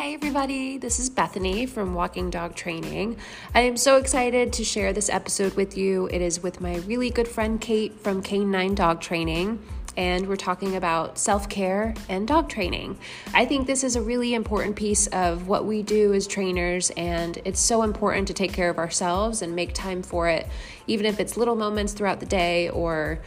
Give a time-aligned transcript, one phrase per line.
[0.00, 3.18] Hey, everybody, this is Bethany from Walking Dog Training.
[3.54, 6.06] I am so excited to share this episode with you.
[6.06, 9.62] It is with my really good friend Kate from K9 Dog Training,
[9.98, 12.98] and we're talking about self care and dog training.
[13.34, 17.38] I think this is a really important piece of what we do as trainers, and
[17.44, 20.48] it's so important to take care of ourselves and make time for it,
[20.86, 23.20] even if it's little moments throughout the day or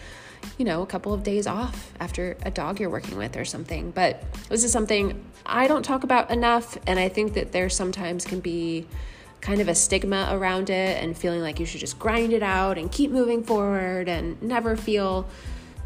[0.57, 3.91] you know, a couple of days off after a dog you're working with or something.
[3.91, 8.25] But this is something I don't talk about enough, and I think that there sometimes
[8.25, 8.87] can be
[9.41, 12.77] kind of a stigma around it and feeling like you should just grind it out
[12.77, 15.27] and keep moving forward and never feel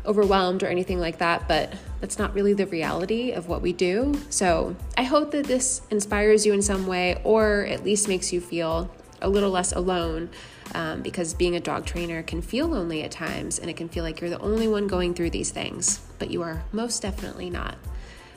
[0.05, 4.13] overwhelmed or anything like that, but that's not really the reality of what we do.
[4.29, 8.39] So I hope that this inspires you in some way or at least makes you
[8.39, 8.89] feel
[9.21, 10.29] a little less alone
[10.75, 14.03] um, because being a dog trainer can feel lonely at times and it can feel
[14.03, 17.75] like you're the only one going through these things, but you are most definitely not.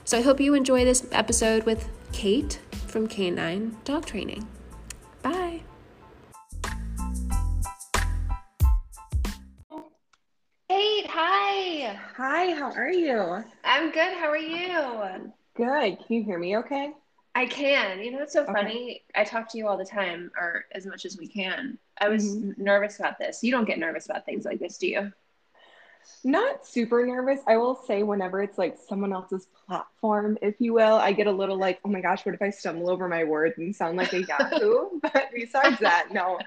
[0.05, 4.47] So I hope you enjoy this episode with Kate from K9 Dog Training.
[5.22, 5.61] Bye.
[10.69, 11.98] Kate, hi.
[12.17, 13.44] Hi, how are you?
[13.65, 14.12] I'm good.
[14.15, 15.33] How are you?
[15.56, 15.98] Good.
[16.06, 16.92] Can you hear me okay?
[17.41, 18.01] I can.
[18.01, 18.53] You know, it's so okay.
[18.53, 19.03] funny.
[19.15, 21.79] I talk to you all the time, or as much as we can.
[21.99, 22.63] I was mm-hmm.
[22.63, 23.43] nervous about this.
[23.43, 25.13] You don't get nervous about things like this, do you?
[26.23, 27.41] Not super nervous.
[27.47, 31.33] I will say, whenever it's like someone else's platform, if you will, I get a
[31.33, 34.13] little like, oh my gosh, what if I stumble over my words and sound like
[34.13, 34.91] a Yahoo?
[35.03, 36.39] but besides that, no,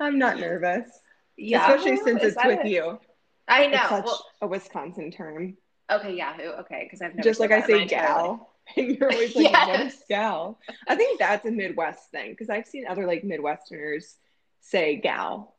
[0.00, 0.88] I'm not nervous.
[1.36, 2.66] Yeah, especially since it's with it?
[2.66, 2.98] you.
[3.46, 3.78] I know.
[3.78, 5.56] It's such well, a Wisconsin term.
[5.90, 6.48] Okay, Yahoo.
[6.60, 8.50] Okay, because I've never just like I say, gal.
[8.76, 10.02] And you're always like, yes.
[10.08, 10.60] gal?
[10.86, 14.14] I think that's a Midwest thing because I've seen other like Midwesterners
[14.60, 15.56] say gal.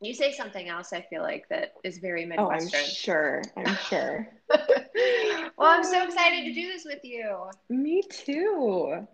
[0.00, 2.70] You say something else, I feel like, that is very Midwestern.
[2.74, 3.42] Oh, I'm sure.
[3.56, 4.28] I'm sure.
[4.50, 7.50] well, I'm so excited to do this with you.
[7.68, 9.06] Me too.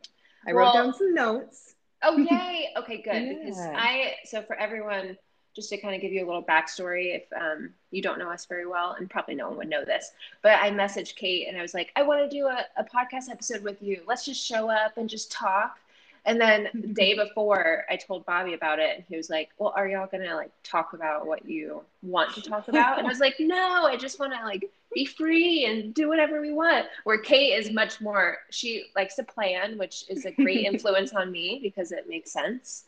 [0.47, 1.75] I well, wrote down some notes.
[2.03, 2.69] Oh, yay.
[2.77, 3.15] Okay, good.
[3.23, 3.35] yeah.
[3.45, 5.19] Because I, so for everyone,
[5.59, 8.47] just to kind of give you a little backstory if um, you don't know us
[8.47, 11.63] very well, and probably no one would know this, but I messaged Kate and I
[11.63, 14.03] was like, I want to do a, a podcast episode with you.
[14.07, 15.79] Let's just show up and just talk.
[16.25, 19.73] And then the day before, I told Bobby about it, and he was like, "Well,
[19.75, 23.19] are y'all gonna like talk about what you want to talk about?" And I was
[23.19, 27.19] like, "No, I just want to like be free and do whatever we want." Where
[27.19, 31.59] Kate is much more, she likes to plan, which is a great influence on me
[31.61, 32.85] because it makes sense.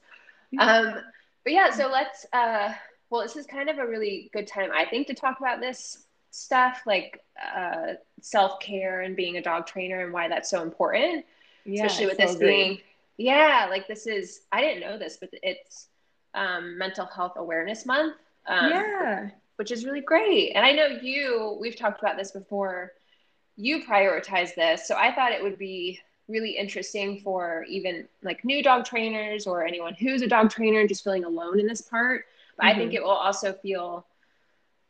[0.59, 1.01] Um,
[1.45, 2.27] but yeah, so let's.
[2.33, 2.73] Uh,
[3.11, 6.07] well, this is kind of a really good time, I think, to talk about this
[6.31, 7.21] stuff like
[7.57, 11.25] uh, self care and being a dog trainer and why that's so important.
[11.65, 12.49] Yeah, especially with this agree.
[12.49, 12.79] being
[13.21, 15.89] yeah, like this is I didn't know this, but it's
[16.35, 18.17] um, Mental Health Awareness Month.
[18.47, 20.53] Um, yeah, which is really great.
[20.55, 21.59] And I know you.
[21.61, 22.93] We've talked about this before.
[23.57, 26.01] You prioritize this, so I thought it would be
[26.31, 30.89] really interesting for even like new dog trainers or anyone who's a dog trainer and
[30.89, 32.27] just feeling alone in this part.
[32.57, 32.75] But mm-hmm.
[32.75, 32.99] I think mm-hmm.
[32.99, 34.07] it will also feel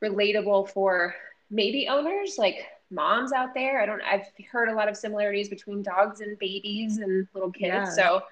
[0.03, 1.15] relatable for
[1.51, 3.81] maybe owners like moms out there.
[3.81, 7.72] I don't I've heard a lot of similarities between dogs and babies and little kids.
[7.72, 7.84] Yeah.
[7.84, 8.22] So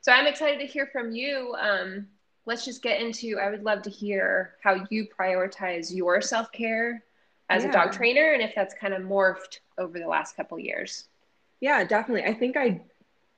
[0.00, 1.54] so I'm excited to hear from you.
[1.58, 2.06] Um,
[2.46, 7.02] let's just get into I would love to hear how you prioritize your self-care
[7.50, 7.70] as yeah.
[7.70, 11.08] a dog trainer and if that's kind of morphed over the last couple years.
[11.60, 12.24] Yeah, definitely.
[12.30, 12.82] I think I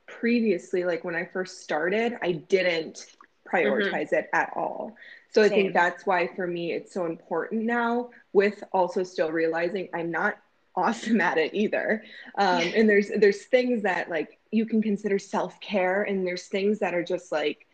[0.06, 3.06] previously like when I first started, I didn't
[3.50, 4.16] prioritize mm-hmm.
[4.16, 4.97] it at all.
[5.32, 5.53] So Same.
[5.53, 10.10] I think that's why for me it's so important now with also still realizing I'm
[10.10, 10.38] not
[10.76, 12.04] awesome at it either.
[12.36, 16.78] Um, and there's there's things that like you can consider self care, and there's things
[16.78, 17.66] that are just like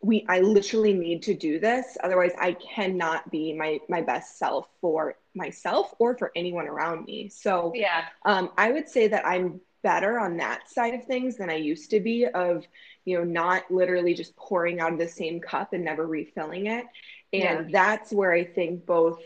[0.00, 4.68] we I literally need to do this, otherwise I cannot be my my best self
[4.80, 7.28] for myself or for anyone around me.
[7.28, 11.50] So yeah, um, I would say that I'm better on that side of things than
[11.50, 12.66] I used to be of
[13.04, 16.86] you know not literally just pouring out of the same cup and never refilling it
[17.32, 17.64] and yeah.
[17.70, 19.20] that's where i think both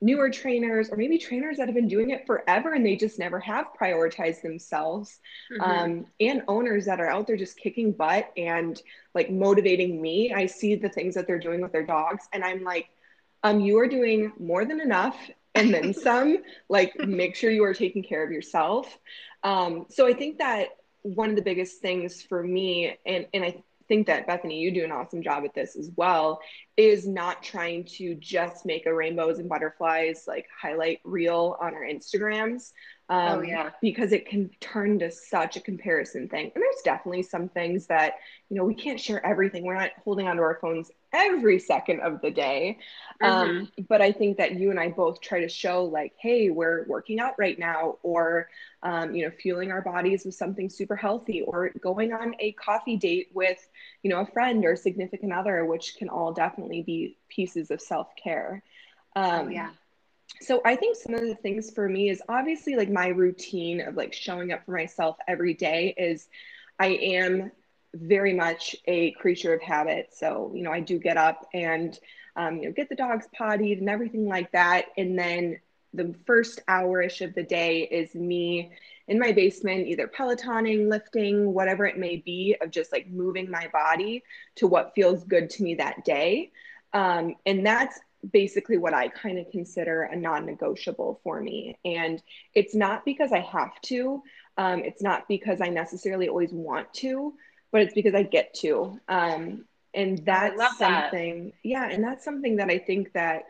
[0.00, 3.40] newer trainers or maybe trainers that have been doing it forever and they just never
[3.40, 5.20] have prioritized themselves
[5.50, 5.62] mm-hmm.
[5.62, 8.82] um, and owners that are out there just kicking butt and
[9.14, 12.62] like motivating me i see the things that they're doing with their dogs and i'm
[12.62, 12.88] like
[13.42, 15.16] um, you are doing more than enough
[15.56, 16.38] and then some
[16.68, 18.98] like make sure you are taking care of yourself
[19.42, 20.68] um, so i think that
[21.02, 24.84] one of the biggest things for me and, and i think that bethany you do
[24.84, 26.40] an awesome job at this as well
[26.76, 31.84] is not trying to just make a rainbows and butterflies like highlight reel on our
[31.84, 32.72] Instagrams.
[33.08, 33.70] Oh, um, oh, yeah.
[33.80, 36.50] Because it can turn to such a comparison thing.
[36.54, 38.14] And there's definitely some things that,
[38.48, 39.64] you know, we can't share everything.
[39.64, 42.78] We're not holding onto our phones every second of the day.
[43.22, 43.58] Um, mm-hmm.
[43.58, 46.84] Um, but I think that you and I both try to show, like, hey, we're
[46.88, 48.48] working out right now, or,
[48.82, 52.96] um, you know, fueling our bodies with something super healthy, or going on a coffee
[52.96, 53.58] date with,
[54.02, 57.80] you know, a friend or a significant other, which can all definitely be pieces of
[57.80, 58.64] self care.
[59.14, 59.70] Um, oh, yeah
[60.40, 63.96] so I think some of the things for me is obviously like my routine of
[63.96, 66.28] like showing up for myself every day is
[66.78, 67.50] I am
[67.94, 70.10] very much a creature of habit.
[70.12, 71.98] So, you know, I do get up and,
[72.36, 74.86] um, you know, get the dogs pottied and everything like that.
[74.98, 75.58] And then
[75.94, 78.72] the first hour-ish of the day is me
[79.08, 83.68] in my basement, either Pelotoning, lifting, whatever it may be, of just like moving my
[83.72, 84.22] body
[84.56, 86.50] to what feels good to me that day.
[86.92, 87.98] Um, and that's
[88.32, 91.78] basically what I kind of consider a non negotiable for me.
[91.84, 92.22] And
[92.54, 94.22] it's not because I have to,
[94.56, 97.34] um, it's not because I necessarily always want to,
[97.72, 98.98] but it's because I get to.
[99.08, 99.64] Um,
[99.94, 101.52] and that's something, that.
[101.62, 103.44] yeah, and that's something that I think that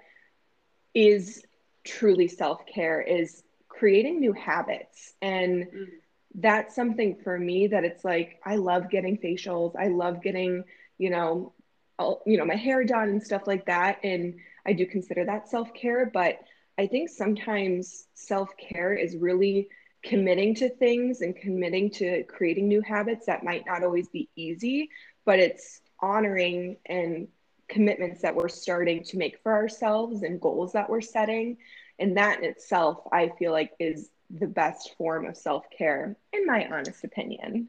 [0.95, 1.43] is
[1.85, 5.15] truly self care is creating new habits.
[5.21, 5.87] And mm.
[6.35, 10.65] that's something for me that it's like, I love getting facials, I love getting,
[10.99, 11.53] you know,
[11.99, 13.99] all, you know, my hair done and stuff like that.
[14.03, 16.39] And I do consider that self care, but
[16.79, 19.69] I think sometimes self care is really
[20.03, 24.91] committing to things and committing to creating new habits that might not always be easy,
[25.25, 27.29] but it's honoring and
[27.69, 31.57] commitments that we're starting to make for ourselves and goals that we're setting.
[31.99, 36.47] And that in itself, I feel like is the best form of self care, in
[36.47, 37.69] my honest opinion.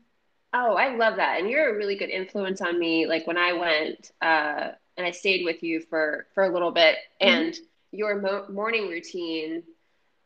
[0.54, 1.40] Oh, I love that.
[1.40, 3.06] And you're a really good influence on me.
[3.06, 6.98] Like when I went, uh, and I stayed with you for for a little bit.
[7.22, 7.34] Mm-hmm.
[7.34, 7.60] And
[7.92, 9.64] your mo- morning routine.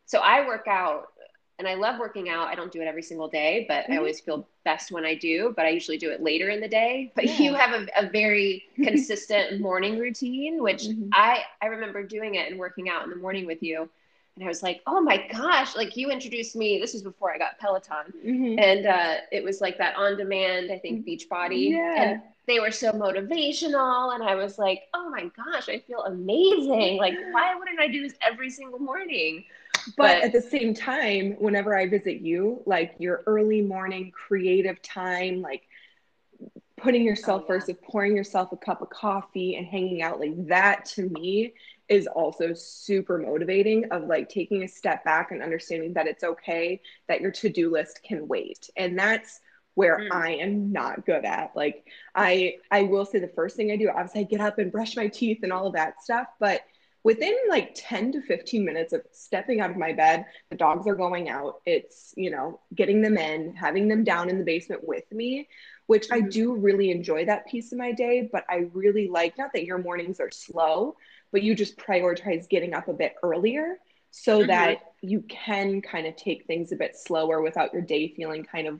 [0.05, 1.09] So I work out,
[1.59, 2.47] and I love working out.
[2.47, 3.93] I don't do it every single day, but mm-hmm.
[3.93, 5.53] I always feel best when I do.
[5.55, 7.11] But I usually do it later in the day.
[7.15, 7.37] But yeah.
[7.37, 11.09] you have a, a very consistent morning routine, which mm-hmm.
[11.13, 13.89] I I remember doing it and working out in the morning with you
[14.35, 16.79] and I was like, oh my gosh, like you introduced me.
[16.79, 18.13] This was before I got Peloton.
[18.25, 18.59] Mm-hmm.
[18.59, 21.71] And uh, it was like that on demand, I think, Beachbody.
[21.71, 22.01] Yeah.
[22.01, 24.13] And they were so motivational.
[24.13, 26.97] And I was like, oh my gosh, I feel amazing.
[26.97, 29.45] Like, why wouldn't I do this every single morning?
[29.85, 34.81] But, but at the same time, whenever I visit you, like your early morning creative
[34.81, 35.63] time, like
[36.77, 37.59] putting yourself oh, yeah.
[37.59, 41.53] first of pouring yourself a cup of coffee and hanging out like that to me
[41.89, 46.81] is also super motivating of like taking a step back and understanding that it's okay
[47.07, 49.41] that your to-do list can wait and that's
[49.75, 50.11] where mm.
[50.11, 51.51] I am not good at.
[51.55, 51.85] Like
[52.15, 54.95] I I will say the first thing I do, obviously I get up and brush
[54.95, 56.61] my teeth and all of that stuff, but
[57.03, 60.95] within like 10 to 15 minutes of stepping out of my bed, the dogs are
[60.95, 61.61] going out.
[61.65, 65.47] It's, you know, getting them in, having them down in the basement with me,
[65.87, 66.25] which mm-hmm.
[66.25, 69.65] I do really enjoy that piece of my day, but I really like not that
[69.65, 70.95] your mornings are slow,
[71.31, 73.77] but you just prioritize getting up a bit earlier
[74.11, 74.47] so mm-hmm.
[74.47, 78.67] that you can kind of take things a bit slower without your day feeling kind
[78.67, 78.79] of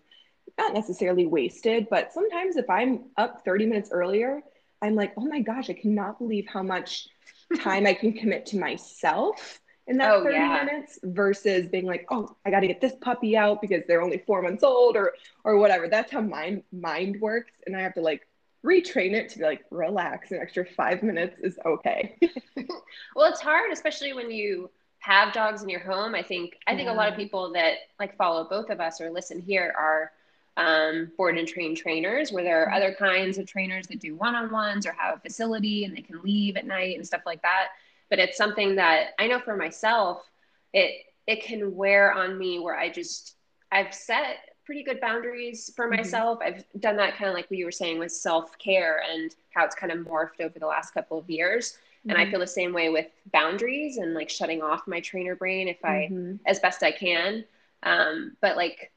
[0.58, 4.42] not necessarily wasted, but sometimes if I'm up 30 minutes earlier,
[4.82, 7.08] I'm like, oh my gosh, I cannot believe how much
[7.60, 10.64] time I can commit to myself in that oh, 30 yeah.
[10.64, 14.20] minutes versus being like, oh, I got to get this puppy out because they're only
[14.20, 15.88] four months old or or whatever.
[15.88, 18.28] That's how my mind works, and I have to like
[18.66, 20.32] retrain it to be like relax.
[20.32, 22.18] An extra five minutes is okay.
[23.16, 26.16] well, it's hard, especially when you have dogs in your home.
[26.16, 26.94] I think I think yeah.
[26.94, 30.12] a lot of people that like follow both of us or listen here are
[30.58, 34.36] um, board and train trainers, where there are other kinds of trainers that do one
[34.36, 37.42] on ones or have a facility and they can leave at night and stuff like
[37.42, 37.70] that.
[38.10, 40.30] But it's something that I know for myself,
[40.74, 43.36] it it can wear on me where I just
[43.72, 45.98] I've set pretty good boundaries for mm-hmm.
[45.98, 46.40] myself.
[46.40, 46.56] Mm-hmm.
[46.56, 49.66] I've done that kind of like what you were saying with self care and how
[49.66, 51.74] it's kind of morphed over the last couple of years.
[51.74, 52.10] Mm-hmm.
[52.10, 52.32] And I mm-hmm.
[52.32, 56.10] feel the same way with boundaries and like shutting off my trainer brain if I,
[56.12, 56.36] mm-hmm.
[56.46, 57.46] as best I can.
[57.84, 58.92] Um, but like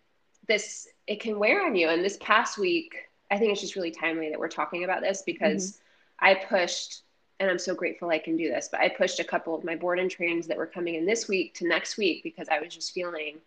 [0.49, 1.89] this it can wear on you.
[1.89, 5.23] And this past week, I think it's just really timely that we're talking about this
[5.23, 6.27] because mm-hmm.
[6.27, 7.03] I pushed,
[7.41, 9.77] and I'm so grateful I can do this, but I pushed a couple of my
[9.77, 12.75] board and trains that were coming in this week to next week because I was
[12.75, 13.39] just feeling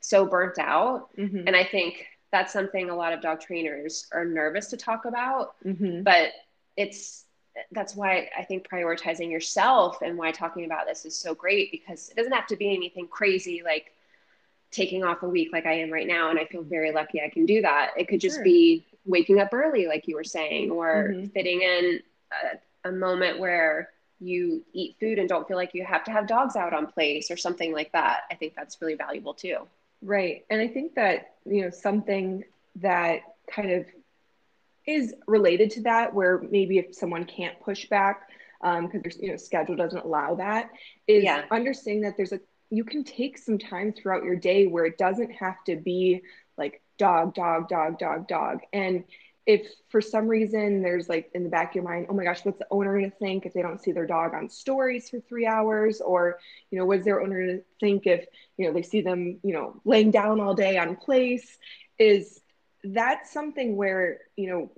[0.00, 1.08] so burnt out.
[1.16, 1.46] Mm-hmm.
[1.46, 5.54] And I think that's something a lot of dog trainers are nervous to talk about,
[5.64, 6.02] mm-hmm.
[6.02, 6.30] but
[6.76, 7.24] it's
[7.72, 12.08] that's why I think prioritizing yourself and why talking about this is so great because
[12.08, 13.92] it doesn't have to be anything crazy like
[14.70, 16.30] taking off a week like I am right now.
[16.30, 17.92] And I feel very lucky I can do that.
[17.96, 18.44] It could just sure.
[18.44, 21.26] be waking up early, like you were saying, or mm-hmm.
[21.26, 22.00] fitting in
[22.84, 26.56] a moment where you eat food and don't feel like you have to have dogs
[26.56, 28.22] out on place or something like that.
[28.30, 29.58] I think that's really valuable too.
[30.02, 30.44] Right.
[30.50, 32.44] And I think that, you know, something
[32.76, 33.20] that
[33.50, 33.86] kind of
[34.86, 38.28] is related to that, where maybe if someone can't push back
[38.60, 40.70] because um, their you know schedule doesn't allow that,
[41.06, 41.44] is yeah.
[41.50, 45.30] understanding that there's a you can take some time throughout your day where it doesn't
[45.32, 46.22] have to be
[46.56, 48.60] like dog, dog, dog, dog, dog.
[48.72, 49.04] And
[49.46, 52.44] if for some reason there's like in the back of your mind, oh my gosh,
[52.44, 55.46] what's the owner to think if they don't see their dog on stories for three
[55.46, 56.02] hours?
[56.02, 56.38] Or,
[56.70, 58.26] you know, what's their owner to think if,
[58.58, 61.56] you know, they see them, you know, laying down all day on place?
[61.98, 62.40] Is
[62.84, 64.70] that's something where, you know,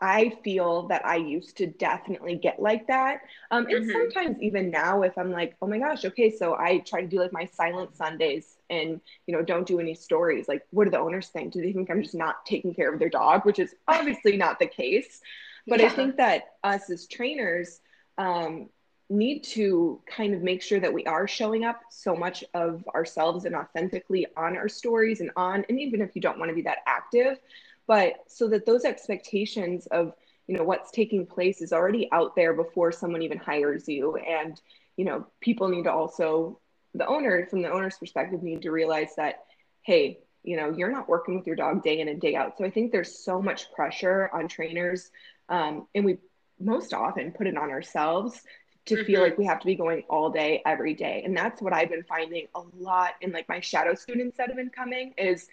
[0.00, 3.22] I feel that I used to definitely get like that.
[3.50, 3.92] Um, and mm-hmm.
[3.92, 7.18] sometimes even now, if I'm like, oh my gosh, okay, so I try to do
[7.18, 10.48] like my silent Sundays and, you know, don't do any stories.
[10.48, 11.52] Like, what do the owners think?
[11.52, 13.46] Do they think I'm just not taking care of their dog?
[13.46, 15.20] Which is obviously not the case.
[15.66, 15.86] But yeah.
[15.86, 17.80] I think that us as trainers
[18.18, 18.68] um,
[19.08, 23.44] need to kind of make sure that we are showing up so much of ourselves
[23.44, 26.62] and authentically on our stories and on, and even if you don't want to be
[26.62, 27.38] that active,
[27.86, 30.12] but so that those expectations of
[30.46, 34.16] you know what's taking place is already out there before someone even hires you.
[34.16, 34.60] And
[34.96, 36.60] you know people need to also
[36.94, 39.44] the owner from the owner's perspective need to realize that
[39.82, 42.56] hey you know you're not working with your dog day in and day out.
[42.56, 45.10] So i think there's so much pressure on trainers
[45.48, 46.18] um, and we
[46.58, 48.40] most often put it on ourselves
[48.86, 49.04] to mm-hmm.
[49.04, 51.22] feel like we have to be going all day every day.
[51.24, 54.56] And that's what i've been finding a lot in like my shadow students that have
[54.56, 55.48] been coming is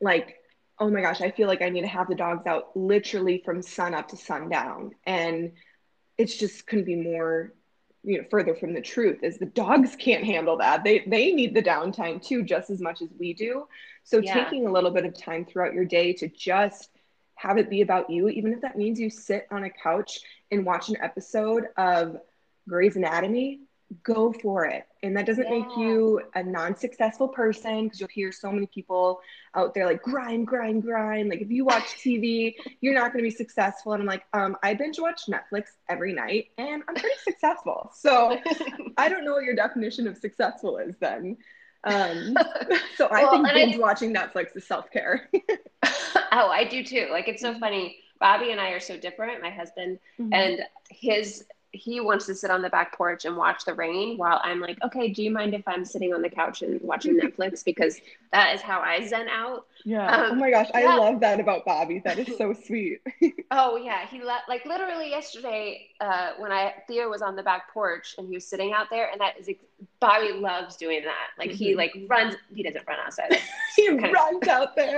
[0.00, 0.36] like
[0.78, 3.62] oh my gosh, I feel like I need to have the dogs out literally from
[3.62, 4.92] sun up to sundown.
[5.06, 5.52] And
[6.18, 7.52] it's just couldn't be more,
[8.02, 10.84] you know, further from the truth is the dogs can't handle that.
[10.84, 13.66] They they need the downtime too, just as much as we do.
[14.04, 14.34] So yeah.
[14.34, 16.90] taking a little bit of time throughout your day to just
[17.36, 20.64] have it be about you, even if that means you sit on a couch and
[20.64, 22.16] watch an episode of
[22.68, 23.60] Grey's Anatomy,
[24.02, 24.86] go for it.
[25.02, 25.58] And that doesn't yeah.
[25.58, 29.20] make you a non-successful person because you'll hear so many people
[29.54, 31.28] out there like grind, grind, grind.
[31.28, 33.92] Like if you watch TV, you're not going to be successful.
[33.92, 37.90] And I'm like, um, I binge watch Netflix every night and I'm pretty successful.
[37.94, 38.38] So
[38.96, 41.36] I don't know what your definition of successful is then.
[41.84, 42.36] Um,
[42.96, 45.30] so I well, think binge I, watching Netflix is self-care.
[45.84, 47.08] oh, I do too.
[47.12, 47.98] Like it's so funny.
[48.18, 50.32] Bobby and I are so different, my husband, mm-hmm.
[50.32, 51.44] and his
[51.76, 54.78] he wants to sit on the back porch and watch the rain while I'm like,
[54.82, 57.64] okay, do you mind if I'm sitting on the couch and watching Netflix?
[57.64, 58.00] Because
[58.32, 59.66] that is how I zen out.
[59.84, 60.10] Yeah.
[60.10, 60.68] Um, oh my gosh.
[60.74, 62.00] I love that about Bobby.
[62.04, 63.00] That is so sweet.
[63.50, 64.06] oh yeah.
[64.06, 68.26] He let like literally yesterday, uh, when I, Theo was on the back porch and
[68.26, 69.48] he was sitting out there and that is,
[70.00, 71.28] Bobby loves doing that.
[71.38, 71.56] Like mm-hmm.
[71.56, 73.38] he like runs, he doesn't run outside.
[73.76, 74.96] he runs of, out there.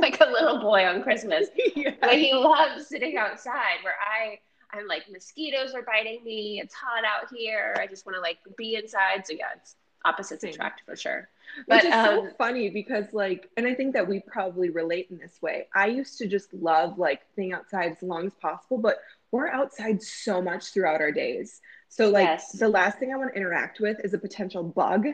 [0.00, 1.48] like a little boy on Christmas.
[1.74, 1.92] Yeah.
[2.00, 4.38] But he loves sitting outside where I,
[4.74, 6.60] I'm like mosquitoes are biting me.
[6.62, 7.74] It's hot out here.
[7.78, 9.26] I just want to like be inside.
[9.26, 10.52] So yeah, it's opposites Same.
[10.52, 11.28] attract for sure.
[11.68, 15.08] But Which is um, so funny because like, and I think that we probably relate
[15.10, 15.68] in this way.
[15.74, 18.98] I used to just love like being outside as long as possible, but
[19.30, 21.60] we're outside so much throughout our days.
[21.88, 22.52] So like yes.
[22.52, 25.06] the last thing I want to interact with is a potential bug.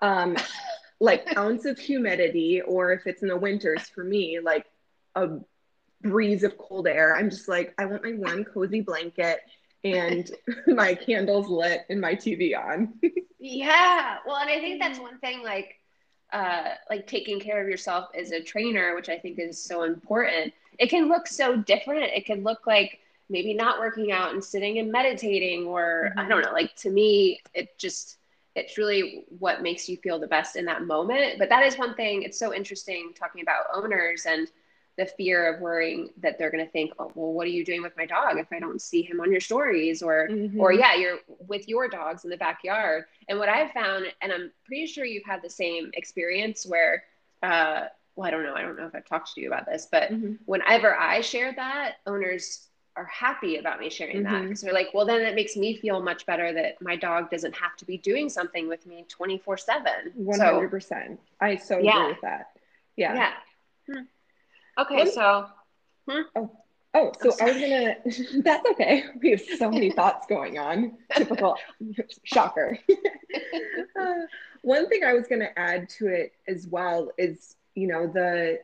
[0.00, 0.36] Um,
[1.00, 4.66] like ounce of humidity, or if it's in the winters for me, like
[5.14, 5.38] a
[6.02, 7.16] breeze of cold air.
[7.16, 9.40] I'm just like, I want my warm, cozy blanket
[9.84, 10.30] and
[10.66, 12.94] my candles lit and my TV on.
[13.38, 14.18] yeah.
[14.26, 15.78] Well, and I think that's one thing like
[16.32, 20.52] uh like taking care of yourself as a trainer, which I think is so important.
[20.78, 22.04] It can look so different.
[22.04, 26.18] It can look like maybe not working out and sitting and meditating or mm-hmm.
[26.18, 28.18] I don't know, like to me it just
[28.54, 31.38] it's really what makes you feel the best in that moment.
[31.38, 32.22] But that is one thing.
[32.22, 34.46] It's so interesting talking about owners and
[34.98, 37.82] the fear of worrying that they're going to think, oh, well, what are you doing
[37.82, 40.02] with my dog if I don't see him on your stories?
[40.02, 40.60] Or, mm-hmm.
[40.60, 41.18] or yeah, you're
[41.48, 43.04] with your dogs in the backyard.
[43.28, 47.04] And what I've found, and I'm pretty sure you've had the same experience where,
[47.42, 47.84] uh,
[48.16, 48.54] well, I don't know.
[48.54, 50.34] I don't know if I've talked to you about this, but mm-hmm.
[50.44, 54.32] whenever I share that, owners are happy about me sharing mm-hmm.
[54.32, 57.30] that because they're like, well, then it makes me feel much better that my dog
[57.30, 59.92] doesn't have to be doing something with me 24 7.
[60.20, 60.82] 100%.
[60.82, 61.96] So, I so yeah.
[61.96, 62.50] agree with that.
[62.96, 63.14] Yeah.
[63.14, 63.32] Yeah.
[64.78, 65.46] Okay, so.
[66.08, 66.22] Hmm?
[66.34, 66.50] Oh,
[66.94, 68.42] oh, so I was gonna.
[68.42, 69.04] That's okay.
[69.20, 70.96] We have so many thoughts going on.
[71.14, 71.56] Typical
[72.24, 72.78] shocker.
[74.00, 74.14] uh,
[74.62, 78.60] one thing I was gonna add to it as well is, you know, the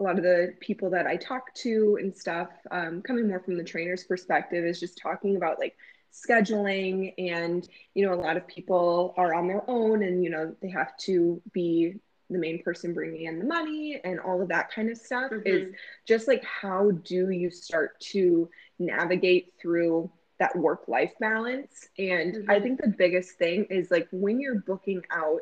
[0.00, 3.56] a lot of the people that I talk to and stuff, um, coming more from
[3.56, 5.76] the trainer's perspective, is just talking about like
[6.12, 10.54] scheduling and you know a lot of people are on their own and you know
[10.60, 11.94] they have to be
[12.32, 15.46] the main person bringing in the money and all of that kind of stuff mm-hmm.
[15.46, 15.74] is
[16.06, 18.48] just like how do you start to
[18.78, 22.50] navigate through that work life balance and mm-hmm.
[22.50, 25.40] i think the biggest thing is like when you're booking out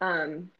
[0.00, 0.50] um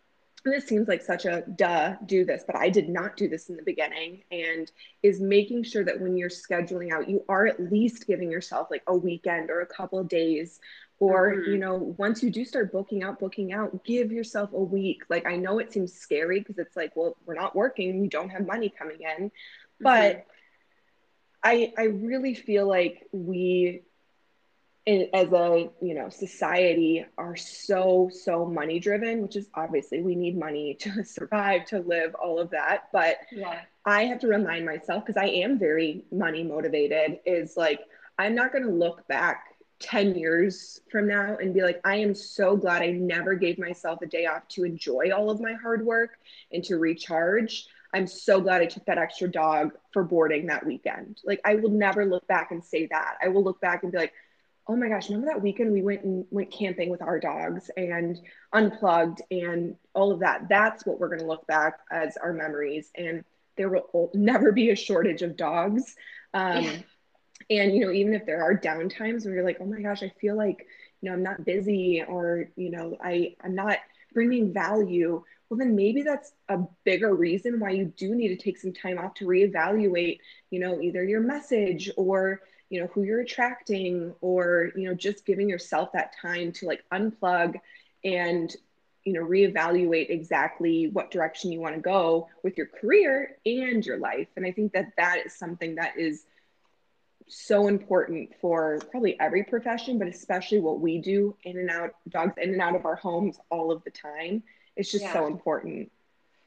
[0.45, 3.57] this seems like such a duh do this but i did not do this in
[3.57, 4.71] the beginning and
[5.03, 8.83] is making sure that when you're scheduling out you are at least giving yourself like
[8.87, 10.61] a weekend or a couple days
[11.01, 11.51] or mm-hmm.
[11.51, 15.27] you know once you do start booking out booking out give yourself a week like
[15.27, 18.47] i know it seems scary because it's like well we're not working we don't have
[18.47, 19.85] money coming in mm-hmm.
[19.85, 20.27] but
[21.43, 23.83] i i really feel like we
[24.87, 30.39] as a you know society are so so money driven which is obviously we need
[30.39, 33.61] money to survive to live all of that but yeah.
[33.85, 37.81] i have to remind myself because i am very money motivated is like
[38.19, 39.50] i'm not going to look back
[39.81, 44.03] 10 years from now and be like, I am so glad I never gave myself
[44.03, 46.19] a day off to enjoy all of my hard work
[46.53, 47.67] and to recharge.
[47.93, 51.21] I'm so glad I took that extra dog for boarding that weekend.
[51.25, 53.17] Like, I will never look back and say that.
[53.23, 54.13] I will look back and be like,
[54.69, 58.21] oh my gosh, remember that weekend we went and went camping with our dogs and
[58.53, 60.49] unplugged and all of that.
[60.49, 62.91] That's what we're going to look back as our memories.
[62.97, 63.25] And
[63.57, 65.97] there will never be a shortage of dogs.
[66.35, 66.77] Um, yeah
[67.51, 70.09] and you know even if there are downtimes where you're like oh my gosh i
[70.21, 70.67] feel like
[71.01, 73.79] you know i'm not busy or you know i i'm not
[74.15, 78.59] bringing value well then maybe that's a bigger reason why you do need to take
[78.59, 80.19] some time off to reevaluate
[80.51, 82.41] you know either your message or
[82.71, 86.85] you know who you're attracting or you know just giving yourself that time to like
[86.93, 87.57] unplug
[88.05, 88.57] and
[89.05, 93.99] you know reevaluate exactly what direction you want to go with your career and your
[93.99, 94.29] life.
[94.37, 96.25] And i think that that is something that is
[97.31, 102.35] so important for probably every profession, but especially what we do in and out, dogs
[102.39, 104.43] in and out of our homes all of the time.
[104.77, 105.13] It's just yeah.
[105.13, 105.91] so important.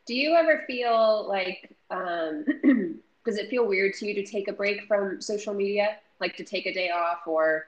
[0.06, 2.46] Do you ever feel like, um,
[3.25, 6.44] does it feel weird to you to take a break from social media, like to
[6.44, 7.68] take a day off, or,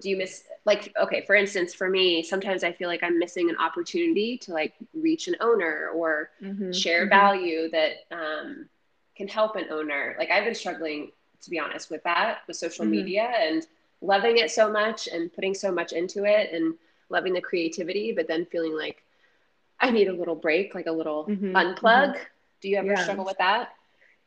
[0.00, 3.48] do you miss, like, okay, for instance, for me, sometimes I feel like I'm missing
[3.48, 6.72] an opportunity to like reach an owner or mm-hmm.
[6.72, 7.10] share mm-hmm.
[7.10, 8.66] value that um,
[9.14, 10.16] can help an owner.
[10.18, 11.12] Like, I've been struggling
[11.44, 12.92] to be honest, with that, with social mm-hmm.
[12.92, 13.66] media and
[14.00, 16.74] loving it so much and putting so much into it and
[17.08, 19.02] loving the creativity, but then feeling like
[19.80, 21.54] I need a little break, like a little mm-hmm.
[21.54, 22.14] unplug.
[22.14, 22.22] Mm-hmm.
[22.60, 23.02] Do you ever yeah.
[23.02, 23.72] struggle with that?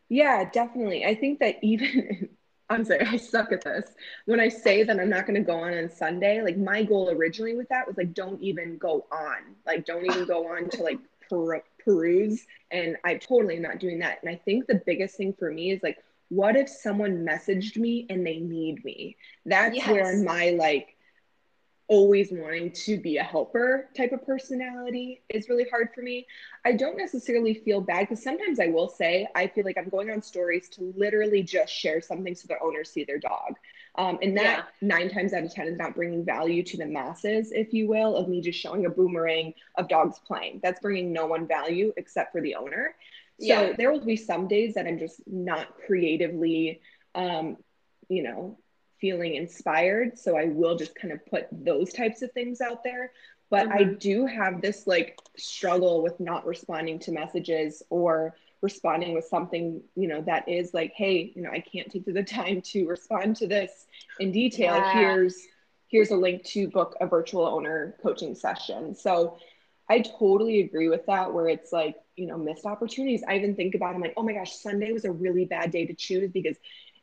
[0.10, 1.06] Yeah, definitely.
[1.06, 2.30] I think that even
[2.70, 3.92] I'm sorry, I suck at this.
[4.26, 7.10] When I say that I'm not going to go on on Sunday, like my goal
[7.10, 9.56] originally with that was like, don't even go on.
[9.66, 11.00] Like, don't even go on to like
[11.30, 12.46] per- peruse.
[12.72, 14.20] And I totally am not doing that.
[14.22, 15.98] And I think the biggest thing for me is like,
[16.30, 19.18] what if someone messaged me and they need me?
[19.46, 19.88] That's yes.
[19.90, 20.98] where my like
[21.90, 26.28] always wanting to be a helper type of personality is really hard for me.
[26.66, 30.12] I don't necessarily feel bad because sometimes I will say I feel like I'm going
[30.12, 33.56] on stories to literally just share something so the owners see their dog.
[33.96, 34.88] Um, and that yeah.
[34.88, 38.16] nine times out of 10 is not bringing value to the masses, if you will,
[38.16, 40.60] of me just showing a boomerang of dogs playing.
[40.62, 42.96] That's bringing no one value except for the owner.
[43.40, 43.74] So yeah.
[43.74, 46.82] there will be some days that I'm just not creatively,
[47.14, 47.58] um,
[48.10, 48.58] you know,
[49.00, 50.18] feeling inspired.
[50.18, 53.12] So I will just kind of put those types of things out there.
[53.50, 53.78] But mm-hmm.
[53.78, 59.82] I do have this like struggle with not responding to messages or responding with something,
[59.96, 63.36] you know, that is like, hey, you know, I can't take the time to respond
[63.38, 63.86] to this
[64.20, 64.76] in detail.
[64.76, 64.94] Yeah.
[64.94, 65.48] Here's
[65.90, 68.94] here's a link to book a virtual owner coaching session.
[68.94, 69.38] So
[69.90, 73.24] I totally agree with that, where it's like, you know, missed opportunities.
[73.28, 75.86] I even think about, I'm like, oh my gosh, Sunday was a really bad day
[75.86, 76.58] to choose because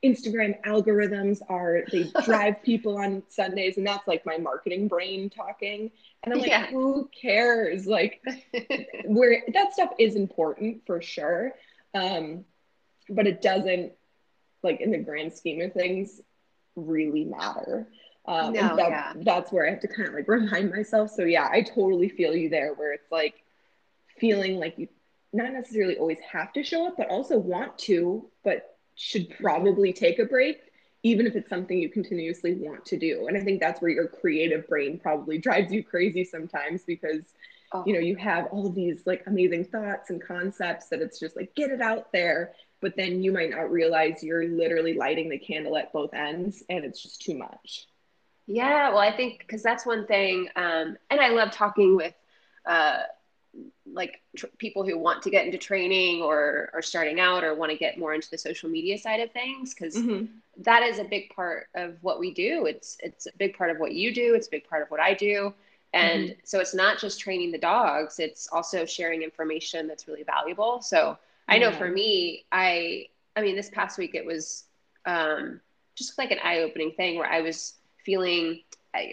[0.05, 3.79] Instagram algorithms are, they drive people on Sundays.
[3.79, 5.91] And that's like my marketing brain talking.
[6.23, 6.67] And I'm like, yeah.
[6.67, 7.87] who cares?
[7.87, 8.23] Like,
[9.05, 11.53] where that stuff is important for sure.
[11.95, 12.45] Um,
[13.09, 13.93] but it doesn't,
[14.63, 16.21] like, in the grand scheme of things,
[16.77, 17.87] really matter.
[18.27, 19.13] Um, no, that, yeah.
[19.17, 21.11] that's where I have to kind of like remind myself.
[21.11, 23.43] So yeah, I totally feel you there where it's like
[24.19, 24.89] feeling like you
[25.33, 30.21] not necessarily always have to show up, but also want to, but should probably take
[30.21, 30.59] a break,
[31.03, 33.27] even if it's something you continuously want to do.
[33.27, 37.25] And I think that's where your creative brain probably drives you crazy sometimes because
[37.73, 37.83] oh.
[37.87, 41.55] you know you have all these like amazing thoughts and concepts that it's just like
[41.55, 45.77] get it out there but then you might not realize you're literally lighting the candle
[45.77, 47.87] at both ends and it's just too much
[48.47, 52.15] yeah, well, I think because that's one thing, um, and I love talking with
[52.67, 53.01] uh,
[53.87, 57.71] like tr- people who want to get into training or are starting out or want
[57.71, 60.27] to get more into the social media side of things because mm-hmm.
[60.59, 62.67] that is a big part of what we do.
[62.67, 64.35] It's it's a big part of what you do.
[64.35, 65.55] It's a big part of what I do,
[65.95, 66.41] And mm-hmm.
[66.43, 70.83] so it's not just training the dogs, it's also sharing information that's really valuable.
[70.83, 71.17] So
[71.49, 74.65] I know for me, I I mean this past week it was
[75.07, 75.61] um,
[75.95, 78.61] just like an eye-opening thing where I was feeling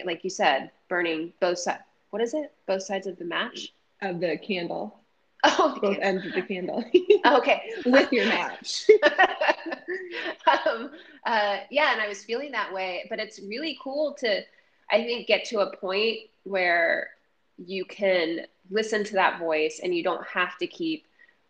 [0.04, 1.82] like you said, burning both sides.
[2.10, 2.52] What is it?
[2.66, 3.72] Both sides of the match?
[4.00, 4.98] Of the candle.
[5.44, 6.04] Oh, both candle.
[6.04, 6.84] ends of the candle.
[7.26, 7.72] okay.
[7.86, 8.86] With your match.
[10.46, 10.92] um,
[11.26, 14.42] uh, yeah, and I was feeling that way, but it's really cool to,
[14.88, 17.10] I think, get to a point where
[17.58, 21.06] you can listen to that voice and you don't have to keep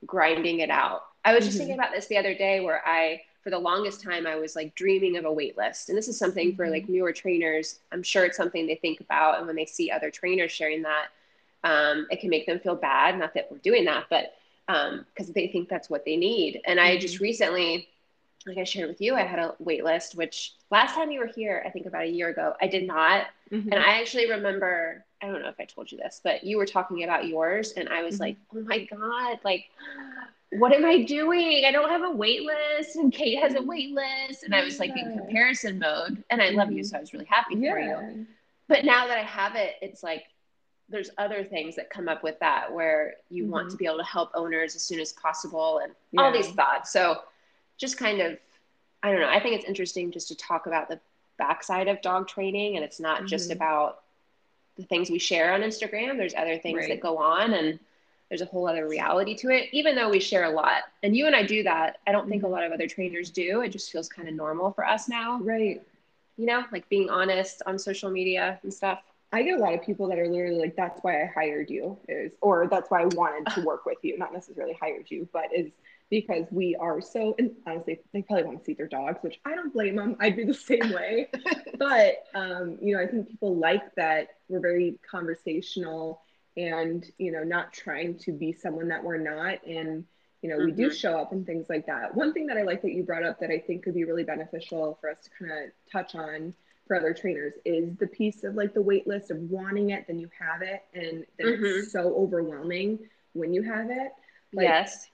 [0.07, 1.03] grinding it out.
[1.23, 1.67] I was just mm-hmm.
[1.67, 4.75] thinking about this the other day where I, for the longest time, I was like
[4.75, 5.89] dreaming of a wait list.
[5.89, 6.93] And this is something for like mm-hmm.
[6.93, 7.81] newer trainers.
[7.91, 9.39] I'm sure it's something they think about.
[9.39, 11.07] And when they see other trainers sharing that,
[11.65, 13.19] um, it can make them feel bad.
[13.19, 14.35] Not that we're doing that, but
[14.67, 16.61] because um, they think that's what they need.
[16.67, 16.79] And.
[16.81, 17.25] I just mm-hmm.
[17.25, 17.89] recently,
[18.47, 21.27] like I shared with you, I had a wait list, which last time you were
[21.27, 23.27] here, I think about a year ago, I did not.
[23.51, 23.73] Mm-hmm.
[23.73, 26.67] And I actually remember, I don't know if I told you this, but you were
[26.67, 27.73] talking about yours.
[27.73, 28.23] And I was mm-hmm.
[28.23, 29.67] like, oh my God, like,
[30.53, 31.65] what am I doing?
[31.67, 34.43] I don't have a wait list and Kate has a wait list.
[34.43, 36.23] And I was like in comparison mode.
[36.29, 36.85] And I love you.
[36.85, 37.73] So I was really happy yeah.
[37.73, 38.27] for you.
[38.69, 40.25] But now that I have it, it's like
[40.91, 43.53] there's other things that come up with that where you mm-hmm.
[43.53, 46.21] want to be able to help owners as soon as possible and yeah.
[46.21, 46.93] all these thoughts.
[46.93, 47.23] So
[47.79, 48.39] just kind of,
[49.03, 49.31] I don't know.
[49.31, 51.01] I think it's interesting just to talk about the
[51.39, 53.27] backside of dog training and it's not mm-hmm.
[53.27, 54.03] just about
[54.77, 56.19] the things we share on Instagram.
[56.19, 56.89] There's other things right.
[56.91, 57.79] that go on and
[58.33, 60.85] there's a whole other reality to it, even though we share a lot.
[61.03, 61.99] And you and I do that.
[62.07, 62.55] I don't think a mm-hmm.
[62.55, 63.61] lot of other trainers do.
[63.61, 65.39] It just feels kind of normal for us now.
[65.43, 65.83] Right.
[66.39, 69.03] You know, like being honest on social media and stuff.
[69.33, 71.99] I get a lot of people that are literally like, that's why I hired you
[72.09, 74.17] is, or that's why I wanted to work with you.
[74.17, 75.71] Not necessarily hired you, but is
[76.09, 79.55] because we are so, and honestly, they probably want to see their dogs, which I
[79.55, 80.17] don't blame them.
[80.21, 81.29] I'd be the same way.
[81.79, 86.23] but, um, you know, I think people like that we're very conversational
[86.57, 89.65] and, you know, not trying to be someone that we're not.
[89.67, 90.05] And,
[90.43, 90.67] you know, mm-hmm.
[90.67, 90.97] we do mm-hmm.
[90.97, 92.15] show up and things like that.
[92.15, 94.25] One thing that I like that you brought up that I think could be really
[94.25, 96.55] beneficial for us to kind of touch on
[96.87, 100.19] for other trainers is the piece of like the wait list of wanting it, then
[100.19, 101.65] you have it, and then mm-hmm.
[101.65, 102.99] it's so overwhelming
[103.35, 104.13] when you have it.
[104.53, 105.09] Like, yes.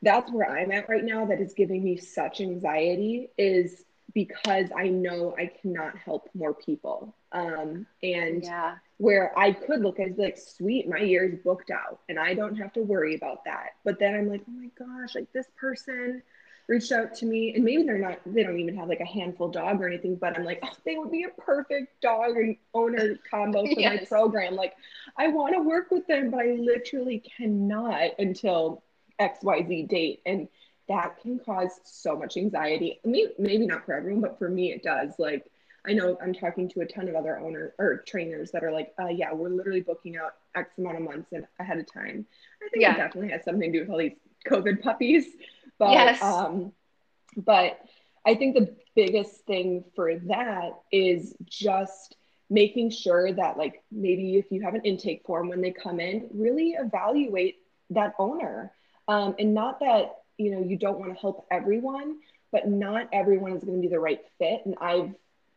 [0.00, 1.26] That's where I'm at right now.
[1.26, 3.84] That is giving me such anxiety is
[4.18, 7.14] because I know I cannot help more people.
[7.30, 8.74] Um, and yeah.
[8.96, 12.56] where I could look as like, sweet, my year is booked out and I don't
[12.56, 13.74] have to worry about that.
[13.84, 16.20] But then I'm like, oh my gosh, like this person
[16.66, 19.48] reached out to me and maybe they're not they don't even have like a handful
[19.48, 23.18] dog or anything but i'm like oh, they would be a perfect dog and owner
[23.30, 24.00] combo for yes.
[24.00, 24.74] my program like
[25.16, 28.82] i want to work with them but i literally cannot until
[29.18, 30.46] xyz date and
[30.88, 34.82] that can cause so much anxiety maybe, maybe not for everyone but for me it
[34.82, 35.50] does like
[35.86, 38.92] i know i'm talking to a ton of other owners or trainers that are like
[39.00, 42.24] uh, yeah we're literally booking out x amount of months ahead of time
[42.62, 42.94] i think yeah.
[42.94, 45.26] it definitely has something to do with all these covid puppies
[45.78, 46.22] but yes.
[46.22, 46.72] um,
[47.36, 47.78] but
[48.28, 52.16] I think the biggest thing for that is just
[52.50, 56.28] making sure that like maybe if you have an intake form when they come in,
[56.34, 57.56] really evaluate
[57.90, 58.72] that owner.
[59.06, 62.18] Um, and not that you know you don't want to help everyone,
[62.52, 64.62] but not everyone is going to be the right fit.
[64.64, 65.12] And I've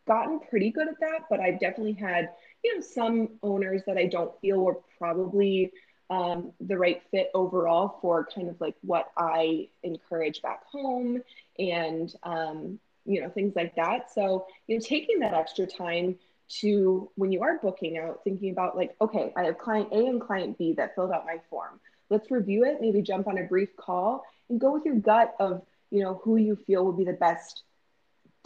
[0.06, 2.30] gotten pretty good at that, but I've definitely had
[2.62, 5.72] you know some owners that I don't feel were probably
[6.12, 11.22] um, the right fit overall for kind of like what I encourage back home
[11.58, 14.12] and, um, you know, things like that.
[14.12, 16.16] So, you know, taking that extra time
[16.60, 20.20] to when you are booking out, thinking about like, okay, I have client A and
[20.20, 21.80] client B that filled out my form.
[22.10, 25.62] Let's review it, maybe jump on a brief call and go with your gut of,
[25.90, 27.64] you know, who you feel will be the best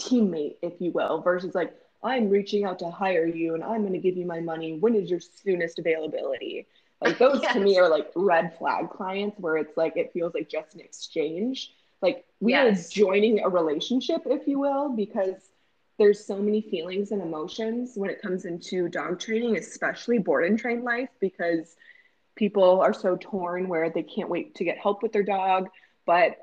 [0.00, 3.92] teammate, if you will, versus like, I'm reaching out to hire you and I'm going
[3.92, 4.78] to give you my money.
[4.78, 6.66] When is your soonest availability?
[7.00, 7.52] Like those yes.
[7.54, 10.80] to me are like red flag clients where it's like it feels like just an
[10.80, 11.72] exchange.
[12.00, 12.88] Like we yes.
[12.88, 15.50] are joining a relationship, if you will, because
[15.98, 20.58] there's so many feelings and emotions when it comes into dog training, especially board and
[20.58, 21.74] train life, because
[22.36, 25.68] people are so torn where they can't wait to get help with their dog,
[26.06, 26.36] but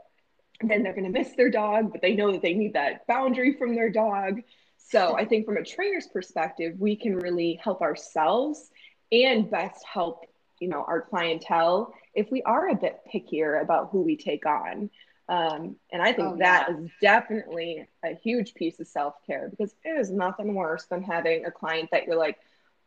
[0.62, 3.56] then they're going to miss their dog, but they know that they need that boundary
[3.58, 4.41] from their dog.
[4.78, 8.69] So I think from a trainer's perspective, we can really help ourselves
[9.12, 10.26] and best help
[10.60, 14.89] you know our clientele if we are a bit pickier about who we take on
[15.28, 16.78] um, and i think oh, that yeah.
[16.78, 21.52] is definitely a huge piece of self-care because it is nothing worse than having a
[21.52, 22.38] client that you're like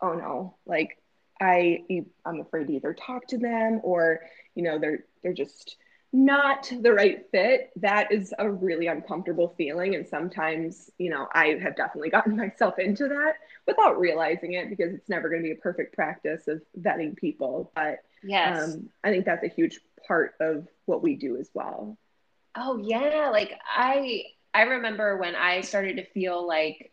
[0.00, 0.98] oh no like
[1.40, 1.84] i
[2.24, 4.20] i'm afraid to either talk to them or
[4.54, 5.76] you know they're they're just
[6.12, 9.94] not the right fit, that is a really uncomfortable feeling.
[9.94, 13.34] And sometimes, you know, I have definitely gotten myself into that
[13.66, 17.72] without realizing it because it's never going to be a perfect practice of vetting people.
[17.74, 21.98] But yes, um, I think that's a huge part of what we do as well.
[22.56, 24.22] Oh yeah, like I
[24.54, 26.92] I remember when I started to feel like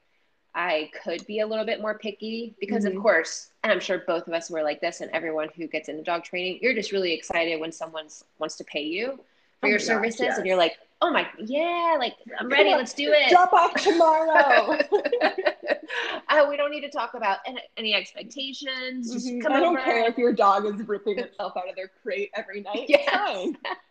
[0.56, 2.98] I could be a little bit more picky because, mm-hmm.
[2.98, 5.89] of course, and I'm sure both of us were like this, and everyone who gets
[5.89, 8.06] into dog training, you're just really excited when someone
[8.39, 9.20] wants to pay you
[9.60, 10.38] for oh your services, gosh, yes.
[10.38, 13.30] and you're like, oh my, yeah, like I'm ready, let's do it.
[13.30, 14.78] Drop off tomorrow.
[16.30, 19.12] uh, we don't need to talk about any, any expectations.
[19.12, 19.42] Just mm-hmm.
[19.42, 22.62] come I don't care if your dog is ripping itself out of their crate every
[22.62, 22.86] night.
[22.89, 23.48] Yeah,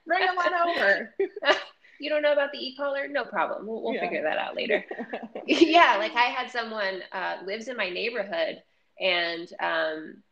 [0.06, 1.14] Bring them on over
[2.02, 3.06] you don't know about the e-collar?
[3.08, 3.66] No problem.
[3.66, 4.00] We'll, we'll yeah.
[4.00, 4.84] figure that out later.
[5.46, 8.62] yeah, like I had someone uh, lives in my neighborhood
[9.00, 10.22] and um,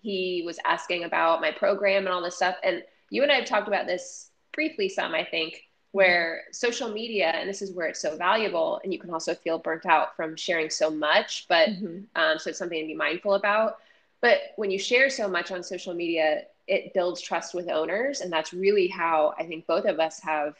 [0.00, 2.56] he was asking about my program and all this stuff.
[2.62, 7.26] And you and I have talked about this briefly some, I think, where social media,
[7.28, 10.36] and this is where it's so valuable, and you can also feel burnt out from
[10.36, 12.00] sharing so much, but mm-hmm.
[12.16, 13.78] um, so it's something to be mindful about.
[14.20, 18.20] But when you share so much on social media, it builds trust with owners.
[18.20, 20.56] And that's really how I think both of us have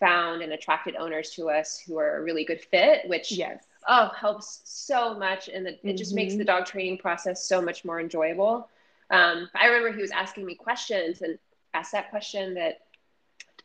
[0.00, 3.62] found and attracted owners to us who are a really good fit, which yes.
[3.86, 5.88] oh helps so much, and the, mm-hmm.
[5.88, 6.46] it just makes the mm-hmm.
[6.46, 8.68] dog training process so much more enjoyable.
[9.10, 11.38] Um, I remember he was asking me questions and
[11.74, 12.80] asked that question that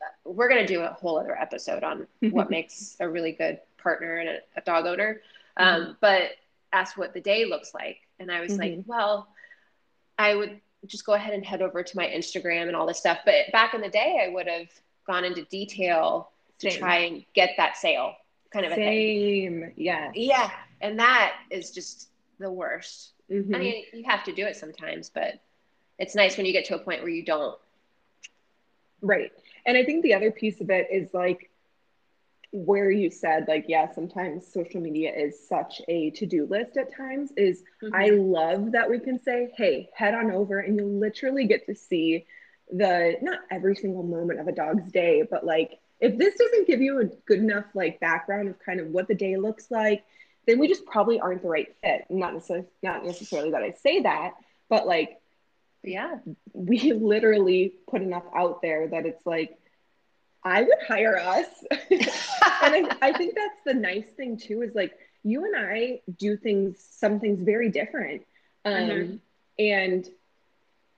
[0.01, 3.59] uh, we're going to do a whole other episode on what makes a really good
[3.77, 5.21] partner and a, a dog owner.
[5.57, 5.91] Um, mm-hmm.
[6.01, 6.31] But
[6.73, 8.61] asked what the day looks like, and I was mm-hmm.
[8.61, 9.29] like, well,
[10.17, 13.19] I would just go ahead and head over to my Instagram and all this stuff.
[13.25, 14.67] But back in the day, I would have
[15.05, 18.13] gone into detail to try and get that sale
[18.51, 19.61] kind of a Same.
[19.61, 19.73] thing.
[19.75, 20.11] Yeah.
[20.15, 20.49] Yeah.
[20.81, 23.11] And that is just the worst.
[23.29, 23.55] Mm-hmm.
[23.55, 25.39] I mean, you have to do it sometimes, but
[25.99, 27.57] it's nice when you get to a point where you don't.
[29.01, 29.31] Right.
[29.65, 31.49] And I think the other piece of it is like
[32.51, 36.95] where you said, like, yeah, sometimes social media is such a to do list at
[36.95, 37.31] times.
[37.35, 37.93] Is mm-hmm.
[37.93, 41.75] I love that we can say, hey, head on over and you literally get to
[41.75, 42.25] see
[42.71, 46.82] the not every single moment of a dog's day, but like if this doesn't give
[46.82, 50.04] you a good enough like background of kind of what the day looks like,
[50.45, 52.06] then we just probably aren't the right fit.
[52.10, 54.34] Not necessarily not necessarily that I say that,
[54.69, 55.19] but like
[55.84, 56.17] yeah,
[56.54, 59.58] we literally put enough out there that it's like
[60.43, 61.47] I would hire us.
[61.71, 62.08] and
[62.62, 66.78] I, I think that's the nice thing too, is like you and I do things,
[66.91, 68.23] some things very different.
[68.63, 69.15] Um, mm-hmm.
[69.60, 70.10] and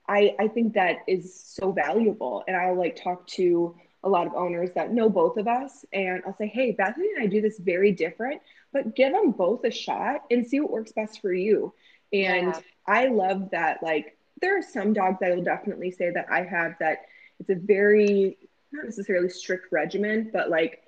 [0.07, 2.43] I, I think that is so valuable.
[2.47, 6.21] And I'll like talk to a lot of owners that know both of us and
[6.25, 8.41] I'll say, hey, Bethany and I do this very different,
[8.71, 11.73] but give them both a shot and see what works best for you.
[12.13, 12.59] And yeah.
[12.85, 13.83] I love that.
[13.83, 16.99] Like, there are some dogs that will definitely say that I have that
[17.39, 18.37] it's a very,
[18.71, 20.83] not necessarily strict regimen, but like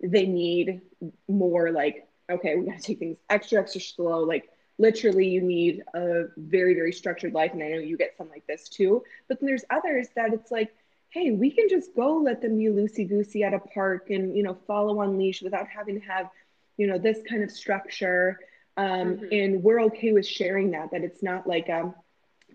[0.00, 0.80] they need
[1.28, 4.20] more like, okay, we got to take things extra, extra slow.
[4.20, 8.28] Like, literally you need a very very structured life and i know you get some
[8.28, 10.74] like this too but then there's others that it's like
[11.10, 14.42] hey we can just go let them be loosey goosey at a park and you
[14.42, 16.30] know follow on leash without having to have
[16.76, 18.38] you know this kind of structure
[18.78, 19.26] um, mm-hmm.
[19.30, 21.94] and we're okay with sharing that that it's not like a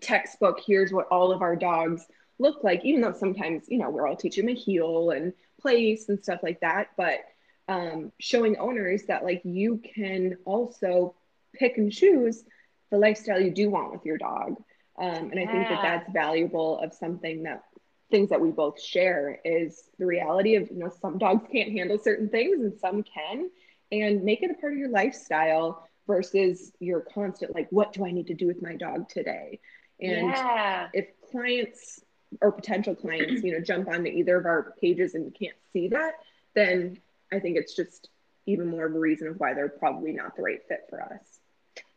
[0.00, 2.06] textbook here's what all of our dogs
[2.38, 6.08] look like even though sometimes you know we're all teaching them a heel and place
[6.08, 7.20] and stuff like that but
[7.68, 11.14] um, showing owners that like you can also
[11.58, 12.44] pick and choose
[12.90, 14.56] the lifestyle you do want with your dog.
[14.98, 15.42] Um, and yeah.
[15.42, 17.64] I think that that's valuable of something that
[18.10, 21.98] things that we both share is the reality of, you know, some dogs can't handle
[21.98, 23.50] certain things and some can,
[23.92, 28.10] and make it a part of your lifestyle versus your constant, like, what do I
[28.10, 29.60] need to do with my dog today?
[30.00, 30.88] And yeah.
[30.94, 32.00] if clients
[32.40, 36.14] or potential clients, you know, jump onto either of our pages and can't see that,
[36.54, 36.98] then
[37.30, 38.08] I think it's just
[38.46, 41.37] even more of a reason of why they're probably not the right fit for us.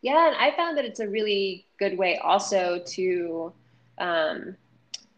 [0.01, 3.53] Yeah, and I found that it's a really good way also to
[3.99, 4.55] um,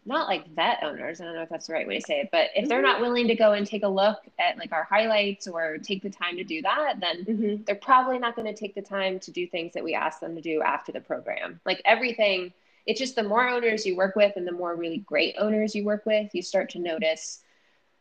[0.06, 1.20] not like vet owners.
[1.20, 2.96] I don't know if that's the right way to say it, but if they're not
[2.96, 3.04] mm-hmm.
[3.04, 6.36] willing to go and take a look at like our highlights or take the time
[6.36, 7.62] to do that, then mm-hmm.
[7.64, 10.34] they're probably not going to take the time to do things that we ask them
[10.34, 11.60] to do after the program.
[11.64, 12.52] Like everything,
[12.86, 15.84] it's just the more owners you work with and the more really great owners you
[15.84, 17.40] work with, you start to notice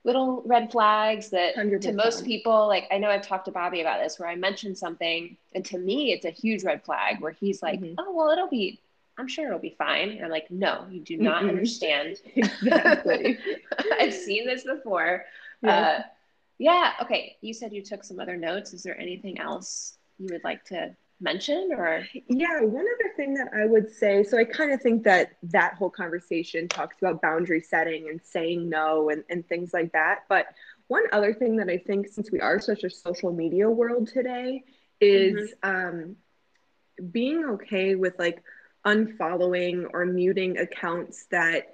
[0.03, 1.81] little red flags that 100%.
[1.81, 4.77] to most people like i know i've talked to bobby about this where i mentioned
[4.77, 7.95] something and to me it's a huge red flag where he's like mm-hmm.
[7.97, 8.79] oh well it'll be
[9.17, 13.37] i'm sure it'll be fine and i'm like no you do not mm understand exactly
[13.99, 15.23] i've seen this before
[15.61, 15.79] yeah.
[15.79, 16.03] Uh,
[16.57, 20.43] yeah okay you said you took some other notes is there anything else you would
[20.43, 24.71] like to mention or yeah one other thing that i would say so i kind
[24.73, 29.47] of think that that whole conversation talks about boundary setting and saying no and, and
[29.47, 30.47] things like that but
[30.87, 34.63] one other thing that i think since we are such a social media world today
[34.99, 35.69] is mm-hmm.
[35.69, 36.15] um,
[37.11, 38.43] being okay with like
[38.85, 41.73] unfollowing or muting accounts that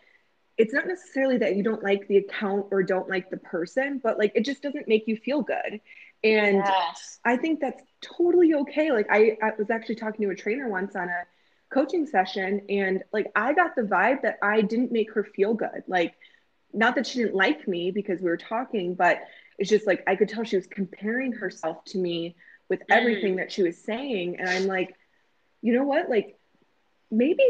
[0.58, 4.20] it's not necessarily that you don't like the account or don't like the person, but
[4.20, 5.80] like it just doesn't make you feel good.
[6.24, 7.20] And yes.
[7.26, 8.92] I think that's totally okay.
[8.92, 11.24] Like I, I was actually talking to a trainer once on a
[11.74, 15.84] coaching session and like I got the vibe that I didn't make her feel good.
[15.88, 16.16] Like
[16.74, 19.20] not that she didn't like me because we were talking, but
[19.58, 22.36] it's just like I could tell she was comparing herself to me
[22.70, 23.38] with everything mm.
[23.38, 24.96] that she was saying and I'm like,
[25.62, 26.10] you know what?
[26.10, 26.38] Like
[27.12, 27.44] maybe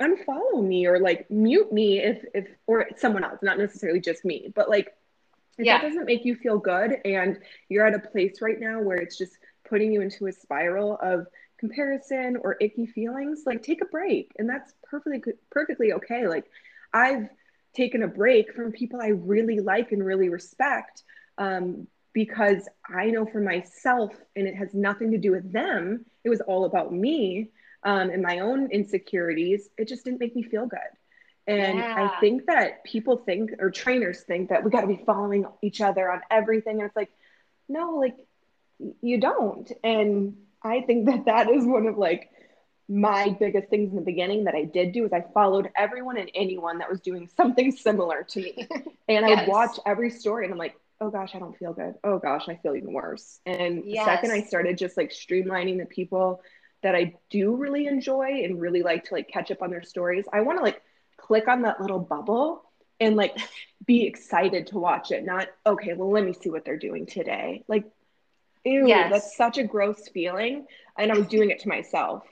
[0.00, 4.52] unfollow me or like mute me if if or someone else, not necessarily just me,
[4.54, 4.94] but like
[5.58, 5.78] if yeah.
[5.78, 9.18] that doesn't make you feel good and you're at a place right now where it's
[9.18, 9.36] just
[9.68, 11.26] putting you into a spiral of
[11.58, 14.32] comparison or icky feelings, like take a break.
[14.38, 16.26] And that's perfectly perfectly okay.
[16.26, 16.46] Like
[16.92, 17.28] I've
[17.74, 21.04] taken a break from people I really like and really respect
[21.38, 26.28] um, because I know for myself, and it has nothing to do with them, it
[26.28, 27.50] was all about me
[27.84, 30.80] um, and my own insecurities, it just didn't make me feel good.
[31.50, 32.10] And yeah.
[32.10, 35.80] I think that people think, or trainers think, that we got to be following each
[35.80, 36.78] other on everything.
[36.80, 37.10] And it's like,
[37.68, 38.16] no, like
[39.00, 39.70] you don't.
[39.82, 42.30] And I think that that is one of like
[42.88, 46.30] my biggest things in the beginning that I did do is I followed everyone and
[46.34, 48.68] anyone that was doing something similar to me.
[49.08, 49.38] And yes.
[49.38, 51.96] I would watch every story and I'm like, oh gosh, I don't feel good.
[52.04, 53.40] Oh gosh, I feel even worse.
[53.44, 54.04] And yes.
[54.06, 56.42] the second I started just like streamlining the people
[56.84, 60.26] that I do really enjoy and really like to like catch up on their stories,
[60.32, 60.80] I want to like
[61.30, 62.64] click on that little bubble
[62.98, 63.36] and like
[63.86, 65.24] be excited to watch it.
[65.24, 67.64] Not okay, well, let me see what they're doing today.
[67.68, 67.84] Like,
[68.64, 69.12] ew, yes.
[69.12, 70.66] that's such a gross feeling.
[70.98, 72.24] And I was doing it to myself.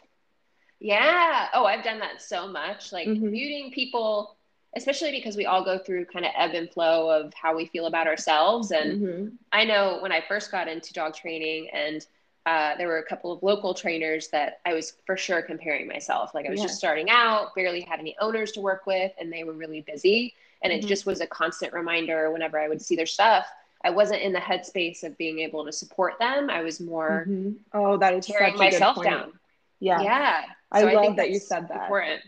[0.81, 1.47] Yeah.
[1.55, 2.93] Oh, I've done that so much.
[2.93, 3.31] Like mm-hmm.
[3.31, 4.37] muting people,
[4.77, 7.87] especially because we all go through kind of ebb and flow of how we feel
[7.87, 8.73] about ourselves.
[8.73, 9.29] And mm-hmm.
[9.53, 12.05] I know when I first got into dog training and
[12.47, 16.35] uh, there were a couple of local trainers that I was for sure comparing myself.
[16.35, 16.67] Like I was yeah.
[16.67, 20.35] just starting out, barely had any owners to work with, and they were really busy.
[20.63, 20.85] And mm-hmm.
[20.85, 23.47] it just was a constant reminder whenever I would see their stuff.
[23.85, 26.51] I wasn't in the headspace of being able to support them.
[26.51, 27.53] I was more mm-hmm.
[27.75, 29.33] oh, that is tearing myself down.
[29.81, 30.43] Yeah, yeah.
[30.75, 31.83] So I, I love that you said that.
[31.83, 32.23] Important.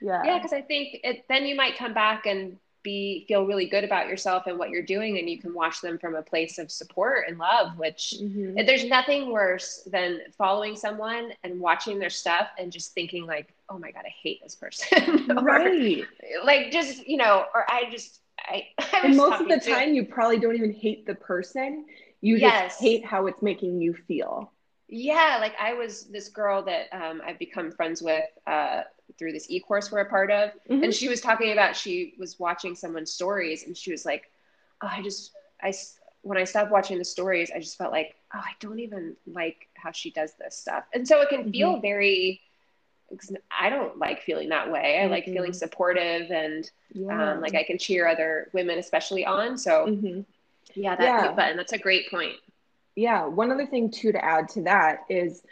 [0.00, 3.66] Yeah, yeah, because I think it, then you might come back and be feel really
[3.66, 6.58] good about yourself and what you're doing and you can watch them from a place
[6.58, 8.64] of support and love which mm-hmm.
[8.66, 13.78] there's nothing worse than following someone and watching their stuff and just thinking like oh
[13.78, 16.04] my god i hate this person or, right
[16.44, 19.94] like just you know or i just i, I and most of the to, time
[19.94, 21.86] you probably don't even hate the person
[22.20, 22.72] you yes.
[22.72, 24.52] just hate how it's making you feel
[24.88, 28.82] yeah like i was this girl that um, i've become friends with uh,
[29.18, 30.82] through this e-course we're a part of mm-hmm.
[30.82, 34.30] and she was talking about she was watching someone's stories and she was like
[34.82, 35.72] oh, i just i
[36.22, 39.68] when i stopped watching the stories i just felt like oh i don't even like
[39.74, 41.50] how she does this stuff and so it can mm-hmm.
[41.50, 42.40] feel very
[43.58, 45.12] i don't like feeling that way i mm-hmm.
[45.12, 45.52] like feeling mm-hmm.
[45.52, 47.32] supportive and yeah.
[47.32, 50.20] um, like i can cheer other women especially on so mm-hmm.
[50.74, 51.32] yeah that yeah.
[51.32, 52.36] button that's a great point
[52.94, 55.42] yeah one other thing too to add to that is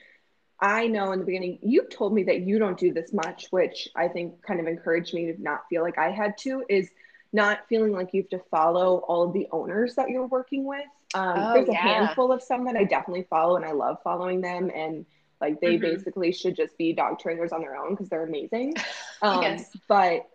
[0.61, 3.89] I know in the beginning, you told me that you don't do this much, which
[3.95, 6.91] I think kind of encouraged me to not feel like I had to, is
[7.33, 10.87] not feeling like you have to follow all of the owners that you're working with.
[11.15, 11.83] Um, oh, there's a yeah.
[11.83, 14.71] handful of some that I definitely follow and I love following them.
[14.75, 15.07] And
[15.41, 15.83] like they mm-hmm.
[15.83, 18.75] basically should just be dog trainers on their own because they're amazing.
[19.21, 19.77] Um, yes.
[19.89, 20.29] But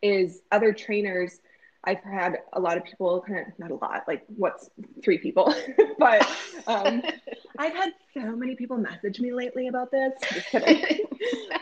[0.00, 1.38] is other trainers
[1.86, 4.68] I've had a lot of people kind of not a lot, like what's
[5.04, 5.54] three people,
[5.98, 6.28] but
[6.66, 7.00] um,
[7.58, 10.12] I've had so many people message me lately about this.
[10.32, 11.06] Just kidding.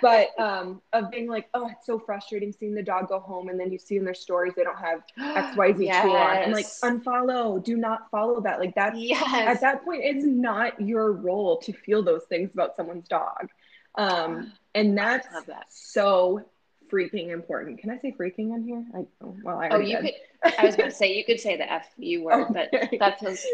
[0.00, 3.60] but um, of being like, oh, it's so frustrating seeing the dog go home and
[3.60, 5.02] then you see in their stories they don't have
[5.36, 6.02] X Y Z yes.
[6.02, 6.36] tool on.
[6.38, 7.62] I'm like, unfollow.
[7.62, 8.58] Do not follow that.
[8.58, 8.96] Like that.
[8.96, 9.22] Yes.
[9.34, 13.50] At that point, it's not your role to feel those things about someone's dog.
[13.96, 15.66] Um, and that's that.
[15.68, 16.46] so
[16.92, 17.78] freaking important.
[17.78, 18.84] Can I say freaking in here?
[18.94, 20.14] I oh, well, I oh, you did.
[20.42, 20.54] could.
[20.58, 22.88] I was going to say you could say the f u word, okay.
[22.98, 23.46] but that's was.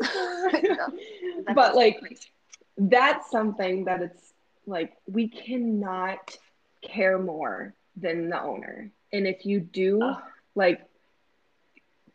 [1.54, 2.28] but like, crazy.
[2.76, 4.32] that's something that it's
[4.66, 6.36] like we cannot
[6.82, 10.18] care more than the owner, and if you do, oh.
[10.54, 10.82] like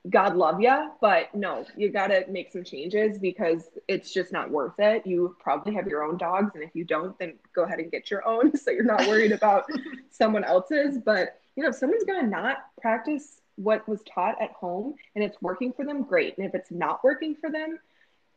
[0.10, 4.52] God love you, but no, you got to make some changes because it's just not
[4.52, 5.06] worth it.
[5.06, 8.12] You probably have your own dogs, and if you don't, then go ahead and get
[8.12, 9.66] your own so you're not worried about
[10.12, 11.00] someone else's.
[11.00, 15.24] But you know, if someone's going to not practice what was taught at home and
[15.24, 16.38] it's working for them, great.
[16.38, 17.80] And if it's not working for them,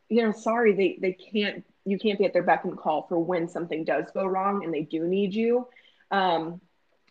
[0.07, 3.19] you know, sorry, they they can't you can't be at their beck and call for
[3.19, 5.67] when something does go wrong and they do need you.
[6.11, 6.61] Um,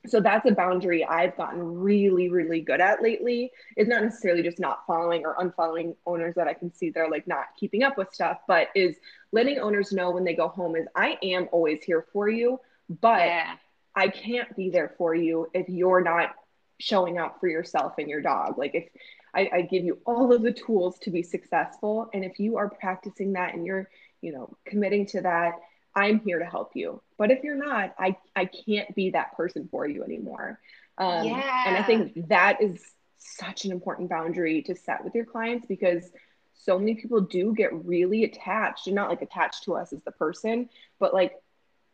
[0.07, 3.51] so that's a boundary I've gotten really, really good at lately.
[3.77, 7.27] It's not necessarily just not following or unfollowing owners that I can see they're like
[7.27, 8.97] not keeping up with stuff, but is
[9.33, 13.21] letting owners know when they go home is I am always here for you, but
[13.21, 13.57] yeah.
[13.95, 16.35] I can't be there for you if you're not
[16.79, 18.57] showing up for yourself and your dog.
[18.57, 18.89] Like if
[19.35, 22.71] I, I give you all of the tools to be successful, and if you are
[22.71, 23.89] practicing that and you're,
[24.21, 25.55] you know, committing to that,
[25.99, 27.03] I'm here to help you.
[27.17, 30.61] But if you're not, I I can't be that person for you anymore.
[30.97, 31.65] Um, yeah.
[31.67, 32.83] And I think that is
[33.19, 36.11] such an important boundary to set with your clients because
[36.55, 40.11] so many people do get really attached and not like attached to us as the
[40.13, 40.69] person,
[40.99, 41.35] but like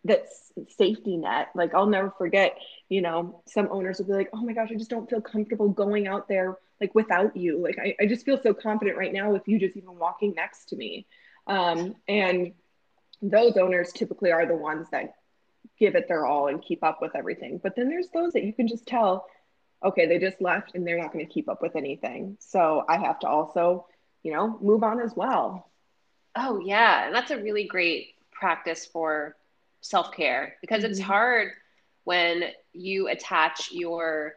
[0.04, 0.26] that
[0.76, 1.48] safety net.
[1.54, 4.74] Like I'll never forget, you know, some owners will be like, oh my gosh, I
[4.74, 7.58] just don't feel comfortable going out there like without you.
[7.62, 10.70] Like I, I just feel so confident right now with you just even walking next
[10.70, 11.06] to me.
[11.46, 12.52] Um, and
[13.22, 15.14] those owners typically are the ones that
[15.78, 17.58] give it their all and keep up with everything.
[17.62, 19.26] But then there's those that you can just tell,
[19.84, 22.36] okay, they just left and they're not going to keep up with anything.
[22.40, 23.86] So I have to also,
[24.22, 25.70] you know, move on as well.
[26.36, 27.06] Oh, yeah.
[27.06, 29.36] And that's a really great practice for
[29.80, 30.92] self care because mm-hmm.
[30.92, 31.52] it's hard
[32.04, 34.34] when you attach your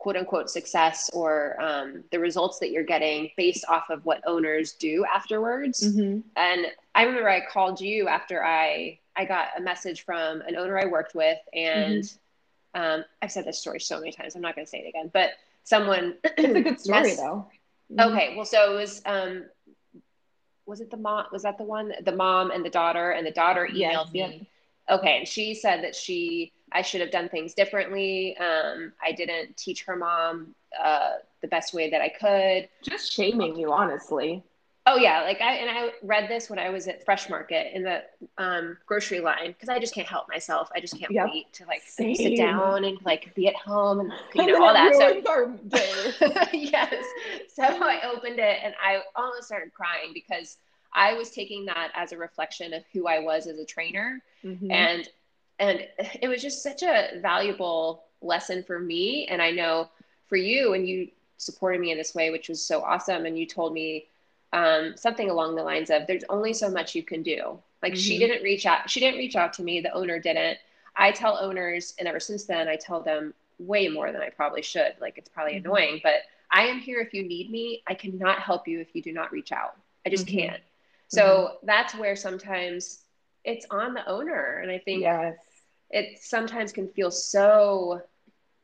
[0.00, 4.72] quote unquote success or um, the results that you're getting based off of what owners
[4.72, 5.80] do afterwards.
[5.86, 6.20] Mm-hmm.
[6.36, 10.78] And I remember I called you after I I got a message from an owner
[10.78, 12.80] I worked with, and mm-hmm.
[12.80, 14.34] um, I've said this story so many times.
[14.34, 15.32] I'm not going to say it again, but
[15.64, 16.16] someone.
[16.24, 17.46] it's a good story though.
[17.92, 18.12] Mm-hmm.
[18.12, 19.02] Okay, well, so it was.
[19.04, 19.44] Um,
[20.64, 21.26] was it the mom?
[21.30, 21.92] Was that the one?
[22.02, 24.48] The mom and the daughter, and the daughter emailed yes, me.
[24.88, 28.36] Okay, and she said that she I should have done things differently.
[28.38, 32.68] Um, I didn't teach her mom uh, the best way that I could.
[32.82, 34.42] Just shaming you, honestly.
[34.86, 37.82] Oh yeah, like I and I read this when I was at Fresh Market in
[37.82, 38.02] the
[38.38, 40.70] um, grocery line because I just can't help myself.
[40.74, 41.28] I just can't yep.
[41.30, 42.14] wait to like Same.
[42.14, 44.94] sit down and like be at home and you know all that.
[44.94, 45.54] So
[46.52, 46.94] yes,
[47.52, 50.56] so I opened it and I almost started crying because
[50.94, 54.70] I was taking that as a reflection of who I was as a trainer, mm-hmm.
[54.70, 55.08] and
[55.60, 55.86] and
[56.20, 59.26] it was just such a valuable lesson for me.
[59.28, 59.88] And i know
[60.26, 63.26] for you and you supported me in this way which was so awesome.
[63.26, 64.06] And you told me
[64.52, 67.58] um, something along the lines of there's only so much you can do.
[67.82, 68.00] Like mm-hmm.
[68.00, 70.58] she didn't reach out she didn't reach out to me the owner didn't.
[70.96, 74.62] I tell owners and ever since then i tell them way more than i probably
[74.62, 74.94] should.
[75.00, 75.66] Like it's probably mm-hmm.
[75.66, 77.82] annoying but i am here if you need me.
[77.86, 79.76] I cannot help you if you do not reach out.
[80.04, 80.38] I just mm-hmm.
[80.38, 80.62] can't.
[81.08, 81.66] So mm-hmm.
[81.66, 83.00] that's where sometimes
[83.44, 84.60] it's on the owner.
[84.62, 85.36] And i think yes
[85.90, 88.02] it sometimes can feel so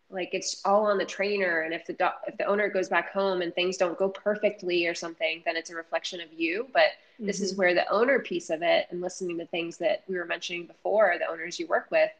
[0.08, 3.12] like it's all on the trainer and if the do- if the owner goes back
[3.12, 6.82] home and things don't go perfectly or something then it's a reflection of you but
[7.14, 7.26] mm-hmm.
[7.26, 7.60] this is mm-hmm.
[7.60, 11.16] where the owner piece of it and listening to things that we were mentioning before
[11.18, 12.10] the owners you work with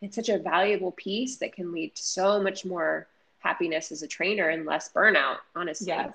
[0.00, 3.06] it's such a valuable piece that can lead to so much more
[3.40, 6.14] happiness as a trainer and less burnout honestly yes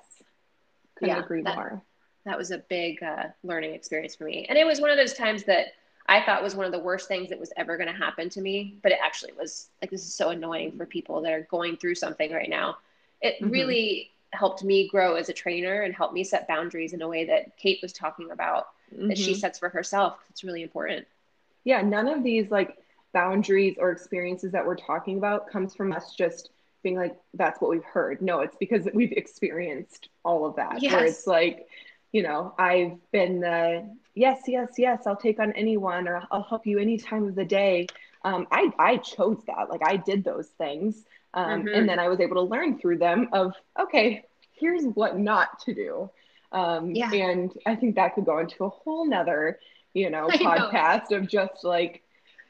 [0.96, 1.82] couldn't yeah, agree that, more
[2.26, 5.14] that was a big uh, learning experience for me and it was one of those
[5.14, 5.74] times that
[6.10, 8.42] I thought was one of the worst things that was ever going to happen to
[8.42, 11.78] me, but it actually was like this is so annoying for people that are going
[11.78, 12.78] through something right now.
[13.22, 13.52] It mm-hmm.
[13.52, 17.26] really helped me grow as a trainer and helped me set boundaries in a way
[17.26, 19.08] that Kate was talking about mm-hmm.
[19.08, 19.40] that she mm-hmm.
[19.40, 20.18] sets for herself.
[20.32, 21.06] It's really important.
[21.64, 22.80] Yeah, none of these like
[23.14, 26.50] boundaries or experiences that we're talking about comes from us just
[26.82, 28.20] being like that's what we've heard.
[28.22, 30.82] No, it's because we've experienced all of that.
[30.82, 30.94] Yes.
[30.94, 31.68] Where it's like,
[32.12, 36.66] you know, I've been the yes, yes, yes, I'll take on anyone or I'll help
[36.66, 37.88] you any time of the day.
[38.24, 39.70] Um, I, I chose that.
[39.70, 41.04] Like I did those things.
[41.34, 41.68] Um, mm-hmm.
[41.74, 45.74] And then I was able to learn through them of, okay, here's what not to
[45.74, 46.10] do.
[46.52, 47.14] Um, yeah.
[47.14, 49.60] And I think that could go into a whole nother,
[49.94, 51.18] you know, podcast know.
[51.18, 52.04] of just like,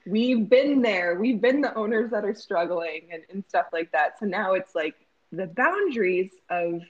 [0.08, 1.20] we've been there.
[1.20, 4.18] We've been the owners that are struggling and, and stuff like that.
[4.20, 4.96] So now it's like
[5.32, 6.82] the boundaries of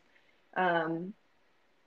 [0.55, 1.13] um,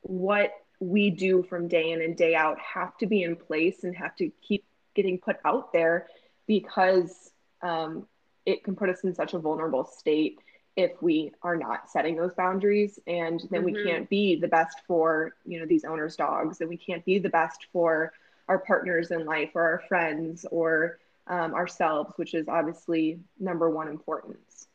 [0.03, 0.53] what
[0.83, 4.17] we do from day in and day out have to be in place and have
[4.17, 4.65] to keep
[4.95, 6.09] getting put out there
[6.47, 7.31] because
[7.63, 8.07] um,
[8.45, 10.41] it can put us in such a vulnerable state
[10.75, 13.77] if we are not setting those boundaries and then mm-hmm.
[13.77, 17.19] we can't be the best for you know these owners dogs and we can't be
[17.19, 18.13] the best for
[18.49, 23.87] our partners in life or our friends or um, ourselves which is obviously number one
[23.87, 24.67] importance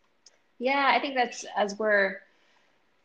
[0.59, 2.17] yeah i think that's as we're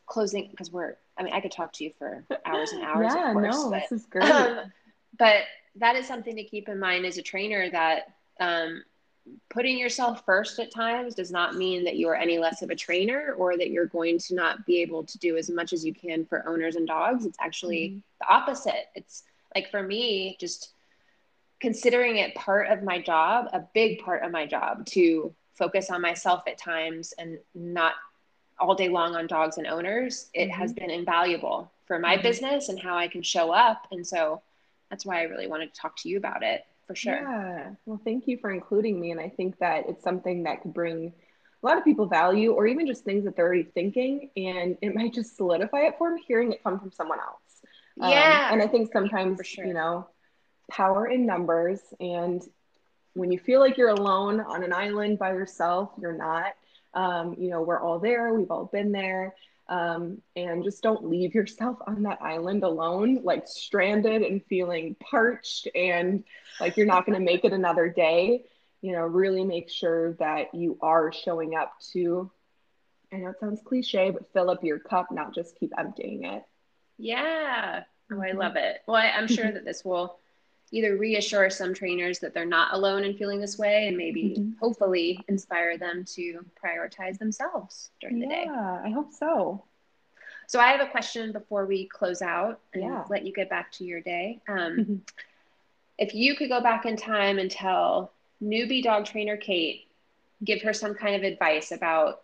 [0.07, 3.13] closing because we're I mean, I could talk to you for hours and hours.
[3.15, 4.25] yeah, course, no, but, this is great.
[4.25, 4.73] Um,
[5.19, 5.43] but
[5.77, 8.83] that is something to keep in mind as a trainer that um,
[9.51, 12.75] putting yourself first at times does not mean that you are any less of a
[12.75, 15.95] trainer or that you're going to not be able to do as much as you
[15.95, 17.25] can for owners and dogs.
[17.25, 17.99] It's actually mm-hmm.
[18.21, 18.89] the opposite.
[18.95, 19.23] It's
[19.55, 20.73] like for me, just
[21.61, 26.03] considering it part of my job, a big part of my job to focus on
[26.03, 27.95] myself at times and not
[28.63, 30.61] all day long on dogs and owners, it mm-hmm.
[30.61, 32.23] has been invaluable for my mm-hmm.
[32.23, 33.89] business and how I can show up.
[33.91, 34.41] And so
[34.89, 37.15] that's why I really wanted to talk to you about it for sure.
[37.15, 37.71] Yeah.
[37.87, 39.11] Well, thank you for including me.
[39.11, 41.13] And I think that it's something that could bring
[41.63, 44.31] a lot of people value or even just things that they're already thinking.
[44.37, 47.41] And it might just solidify it for them hearing it come from someone else.
[47.97, 48.49] Yeah.
[48.49, 49.67] Um, and I think sometimes, sure.
[49.67, 50.07] you know,
[50.71, 51.81] power in numbers.
[51.99, 52.43] And
[53.15, 56.55] when you feel like you're alone on an island by yourself, you're not.
[56.95, 59.35] Um, you know, we're all there, we've all been there.
[59.69, 65.69] Um, and just don't leave yourself on that island alone, like stranded and feeling parched
[65.75, 66.25] and
[66.61, 68.45] like you're not going to make it another day.
[68.83, 72.31] You know, really make sure that you are showing up to,
[73.13, 76.43] I know it sounds cliche, but fill up your cup, not just keep emptying it.
[76.99, 77.85] Yeah.
[78.13, 78.39] Oh, I mm-hmm.
[78.39, 78.83] love it.
[78.87, 80.19] Well, I, I'm sure that this will
[80.73, 84.53] either reassure some trainers that they're not alone in feeling this way and maybe mm-hmm.
[84.59, 88.43] hopefully inspire them to prioritize themselves during yeah, the day.
[88.47, 89.63] Yeah, I hope so.
[90.47, 93.05] So I have a question before we close out and yeah.
[93.11, 94.41] let you get back to your day.
[94.49, 94.97] Um, mm-hmm.
[95.99, 98.13] If you could go back in time and tell
[98.43, 99.87] newbie dog trainer Kate,
[100.43, 102.23] give her some kind of advice about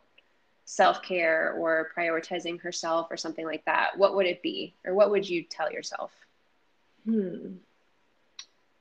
[0.65, 4.75] self care or prioritizing herself or something like that, what would it be?
[4.85, 6.13] Or what would you tell yourself?
[7.05, 7.57] Hmm.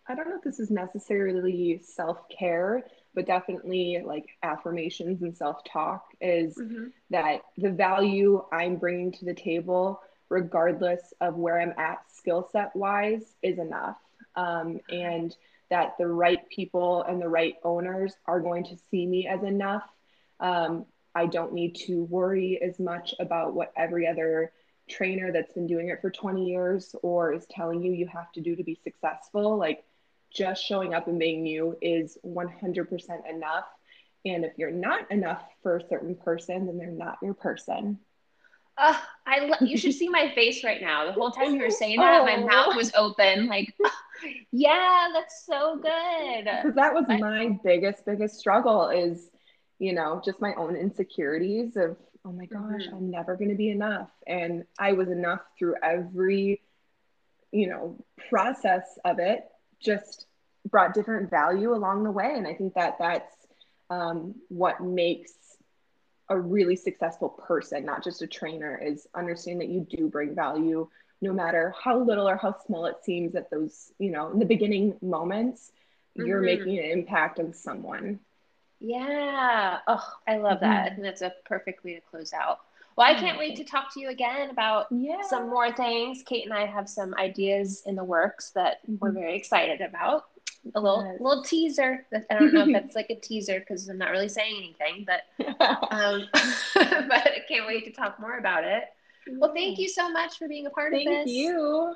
[0.10, 5.64] I don't know if this is necessarily self care, but definitely like affirmations and self
[5.64, 6.86] talk is mm-hmm.
[7.10, 12.76] that the value I'm bringing to the table, regardless of where I'm at skill set
[12.76, 13.97] wise, is enough.
[14.36, 15.36] Um, and
[15.70, 19.84] that the right people and the right owners are going to see me as enough.
[20.39, 24.51] Um, I don't need to worry as much about what every other
[24.88, 28.41] trainer that's been doing it for 20 years or is telling you you have to
[28.41, 29.58] do to be successful.
[29.58, 29.84] Like,
[30.38, 33.66] just showing up and being you is 100% enough.
[34.24, 38.00] And if you're not enough for a certain person, then they're not your person.
[38.78, 41.06] Uh, I lo- you should see my face right now.
[41.06, 42.26] The whole time you were saying that, oh.
[42.26, 43.48] my mouth was open.
[43.48, 43.74] Like,
[44.52, 46.44] yeah, that's so good.
[46.44, 49.32] Because that was my biggest, biggest struggle is,
[49.80, 52.96] you know, just my own insecurities of, oh my gosh, mm-hmm.
[52.96, 54.12] I'm never going to be enough.
[54.28, 56.62] And I was enough through every,
[57.52, 57.98] you know,
[58.30, 59.46] process of it
[59.80, 60.26] just
[60.70, 62.34] brought different value along the way.
[62.36, 63.34] And I think that that's
[63.89, 65.34] um, what makes
[66.30, 70.89] a really successful person, not just a trainer, is understanding that you do bring value
[71.22, 74.45] no matter how little or how small it seems at those, you know, in the
[74.45, 75.72] beginning moments,
[76.18, 76.28] mm-hmm.
[76.28, 78.20] you're making an impact on someone.
[78.80, 79.80] Yeah.
[79.88, 80.68] Oh, I love that.
[80.70, 80.86] Mm-hmm.
[80.86, 82.59] I think that's a perfect way to close out.
[82.95, 85.22] Well, I can't wait to talk to you again about yeah.
[85.28, 86.24] some more things.
[86.26, 88.95] Kate and I have some ideas in the works that mm-hmm.
[88.99, 90.26] we're very excited about.
[90.76, 91.22] A little yes.
[91.22, 92.05] little teaser.
[92.30, 95.45] I don't know if that's like a teaser because I'm not really saying anything, but
[95.91, 96.28] um,
[96.74, 98.84] but I can't wait to talk more about it.
[99.30, 101.26] Well, thank you so much for being a part thank of this.
[101.26, 101.95] Thank you.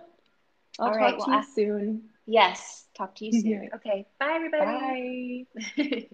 [0.79, 2.01] I'll All talk right, to well, you I, soon.
[2.25, 3.69] Yes, talk to you soon.
[3.75, 5.47] okay, bye everybody.
[5.77, 6.07] Bye.